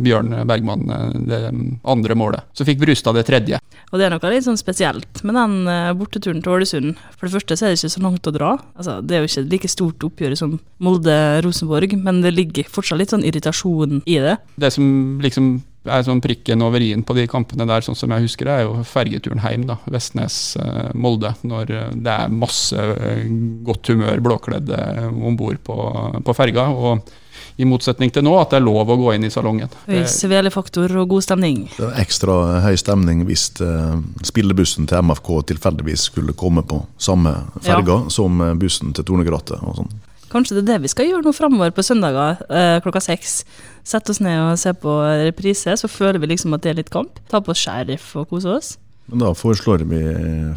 Bjørn 0.00 0.32
Bergman 0.48 0.86
det 1.28 1.42
andre 1.90 2.16
målet. 2.16 2.46
Så 2.56 2.64
fikk 2.64 2.80
Brustad 2.80 3.18
det 3.18 3.26
tredje. 3.28 3.60
Og 3.90 4.00
det 4.00 4.06
er 4.06 4.14
noe 4.14 4.32
litt 4.32 4.46
sånn 4.46 4.58
spesielt 4.58 5.20
med 5.26 5.36
den 5.36 5.68
borteturen 5.98 6.40
til 6.44 6.56
Ålesund. 6.56 7.02
For 7.18 7.28
det 7.28 7.36
første 7.36 7.58
så 7.58 7.68
er 7.68 7.73
det 7.74 7.82
ikke 7.82 7.94
så 7.96 8.04
langt 8.04 8.30
å 8.30 8.34
dra. 8.34 8.54
Altså, 8.78 8.96
det 9.02 9.16
er 9.16 9.22
jo 9.22 9.30
ikke 9.30 9.46
like 9.52 9.70
stort 9.72 10.08
oppgjør 10.08 10.38
som 10.38 10.56
Molde-Rosenborg, 10.84 11.96
men 12.00 12.22
det 12.24 12.34
ligger 12.34 12.70
fortsatt 12.72 13.00
litt 13.00 13.14
sånn 13.14 13.26
irritasjon 13.26 14.02
i 14.06 14.18
det. 14.24 14.38
Det 14.60 14.72
som 14.74 14.86
liksom 15.24 15.56
er 15.84 16.04
sånn 16.06 16.22
prikken 16.24 16.64
over 16.64 16.80
i-en 16.80 17.04
på 17.04 17.16
de 17.16 17.26
kampene 17.28 17.66
der, 17.68 17.84
sånn 17.84 17.98
som 17.98 18.12
jeg 18.14 18.24
husker 18.24 18.48
det, 18.48 18.54
er 18.54 18.68
jo 18.68 18.84
fergeturen 18.88 19.42
hjem, 19.44 19.66
da. 19.68 19.76
Vestnes-Molde. 19.92 21.34
Når 21.44 21.74
eh, 21.74 21.90
det 22.06 22.14
er 22.14 22.32
masse 22.32 22.78
eh, 22.78 23.26
godt 23.66 23.92
humør, 23.92 24.22
blåkledde 24.24 24.80
om 25.12 25.36
bord 25.38 25.60
på, 25.66 25.76
på 26.24 26.36
ferga. 26.36 26.70
og 26.72 27.12
i 27.56 27.66
motsetning 27.68 28.10
til 28.14 28.24
nå, 28.26 28.32
at 28.40 28.54
det 28.54 28.60
er 28.60 28.64
lov 28.66 28.90
å 28.90 28.96
gå 28.98 29.12
inn 29.14 29.26
i 29.26 29.32
salongen. 29.32 29.70
Høy 29.86 30.02
svele-faktor 30.10 30.94
og 31.02 31.12
god 31.12 31.26
stemning. 31.26 31.60
Det 31.76 31.86
er 31.86 32.00
ekstra 32.02 32.38
høy 32.64 32.74
stemning 32.80 33.22
hvis 33.28 33.46
uh, 33.62 34.00
spillebussen 34.26 34.88
til 34.90 35.04
MFK 35.06 35.30
tilfeldigvis 35.52 36.08
skulle 36.10 36.34
komme 36.38 36.64
på 36.66 36.82
samme 36.98 37.36
ferga 37.60 38.00
ja. 38.02 38.10
som 38.12 38.42
bussen 38.58 38.94
til 38.96 39.06
Tornegrattet. 39.06 39.62
og 39.62 39.78
sånn. 39.82 39.94
Kanskje 40.34 40.56
det 40.56 40.64
er 40.64 40.70
det 40.72 40.82
vi 40.82 40.90
skal 40.90 41.06
gjøre 41.06 41.22
nå 41.22 41.30
framover 41.36 41.70
på 41.70 41.82
søndager 41.86 42.40
eh, 42.50 42.80
klokka 42.82 42.98
seks. 43.04 43.44
Sette 43.86 44.10
oss 44.10 44.18
ned 44.24 44.40
og 44.42 44.58
se 44.58 44.72
på 44.74 44.94
reprise, 45.28 45.76
så 45.78 45.90
føler 45.90 46.18
vi 46.18 46.32
liksom 46.32 46.56
at 46.56 46.64
det 46.64 46.72
er 46.72 46.80
litt 46.80 46.90
kamp. 46.90 47.20
Ta 47.30 47.38
på 47.38 47.54
oss 47.54 47.62
sheriff 47.62 48.08
og 48.18 48.32
kose 48.32 48.50
oss. 48.50 48.72
Men 49.06 49.20
da 49.20 49.30
foreslår, 49.36 49.84
vi, 49.86 50.00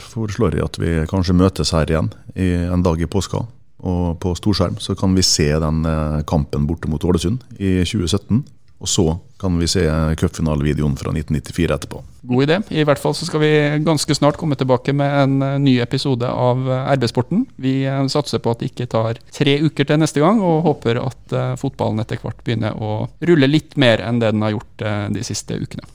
foreslår 0.02 0.56
vi 0.56 0.64
at 0.64 0.80
vi 0.82 0.96
kanskje 1.12 1.36
møtes 1.38 1.74
her 1.76 1.92
igjen 1.92 2.10
i 2.34 2.50
en 2.72 2.86
dag 2.86 3.02
i 3.04 3.10
påska. 3.12 3.44
Og 3.86 4.18
på 4.24 4.34
storskjerm 4.38 4.80
så 4.82 4.96
kan 4.98 5.14
vi 5.18 5.26
se 5.26 5.50
den 5.62 5.86
eh, 5.86 6.22
kampen 6.30 6.66
borte 6.70 6.90
mot 6.90 7.04
Ålesund 7.04 7.44
i 7.60 7.80
2017. 7.86 8.46
Og 8.78 8.90
så 8.90 9.06
kan 9.42 9.58
vi 9.58 9.68
se 9.70 9.82
cupfinalevideoen 10.18 10.96
fra 10.98 11.10
1994 11.10 11.74
etterpå. 11.76 12.02
God 12.30 12.44
idé. 12.46 12.58
I 12.70 12.84
hvert 12.86 13.02
fall 13.02 13.16
så 13.18 13.26
skal 13.26 13.42
vi 13.42 13.52
ganske 13.86 14.16
snart 14.18 14.38
komme 14.38 14.58
tilbake 14.58 14.94
med 14.94 15.14
en 15.24 15.42
eh, 15.42 15.58
ny 15.62 15.78
episode 15.82 16.30
av 16.30 16.62
eh, 16.70 16.92
RB-sporten. 16.98 17.46
Vi 17.58 17.80
eh, 17.86 18.04
satser 18.14 18.42
på 18.42 18.54
at 18.54 18.62
det 18.62 18.72
ikke 18.72 18.90
tar 18.94 19.22
tre 19.34 19.58
uker 19.66 19.90
til 19.90 20.02
neste 20.02 20.22
gang, 20.22 20.42
og 20.46 20.66
håper 20.68 21.02
at 21.02 21.38
fotballen 21.60 22.02
etter 22.02 22.22
hvert 22.22 22.44
begynner 22.46 22.78
å 22.78 23.08
rulle 23.26 23.50
litt 23.50 23.78
mer 23.82 24.02
enn 24.06 24.22
det 24.22 24.32
den 24.34 24.46
har 24.46 24.54
gjort 24.54 24.86
de 25.14 25.26
siste 25.26 25.58
ukene. 25.58 25.86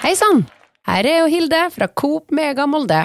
Hei 0.00 0.14
sann! 0.18 0.44
Her 0.88 1.06
er 1.06 1.22
jo 1.22 1.30
Hilde 1.30 1.64
fra 1.74 1.90
Coop 1.92 2.32
Mega 2.34 2.66
Molde. 2.66 3.04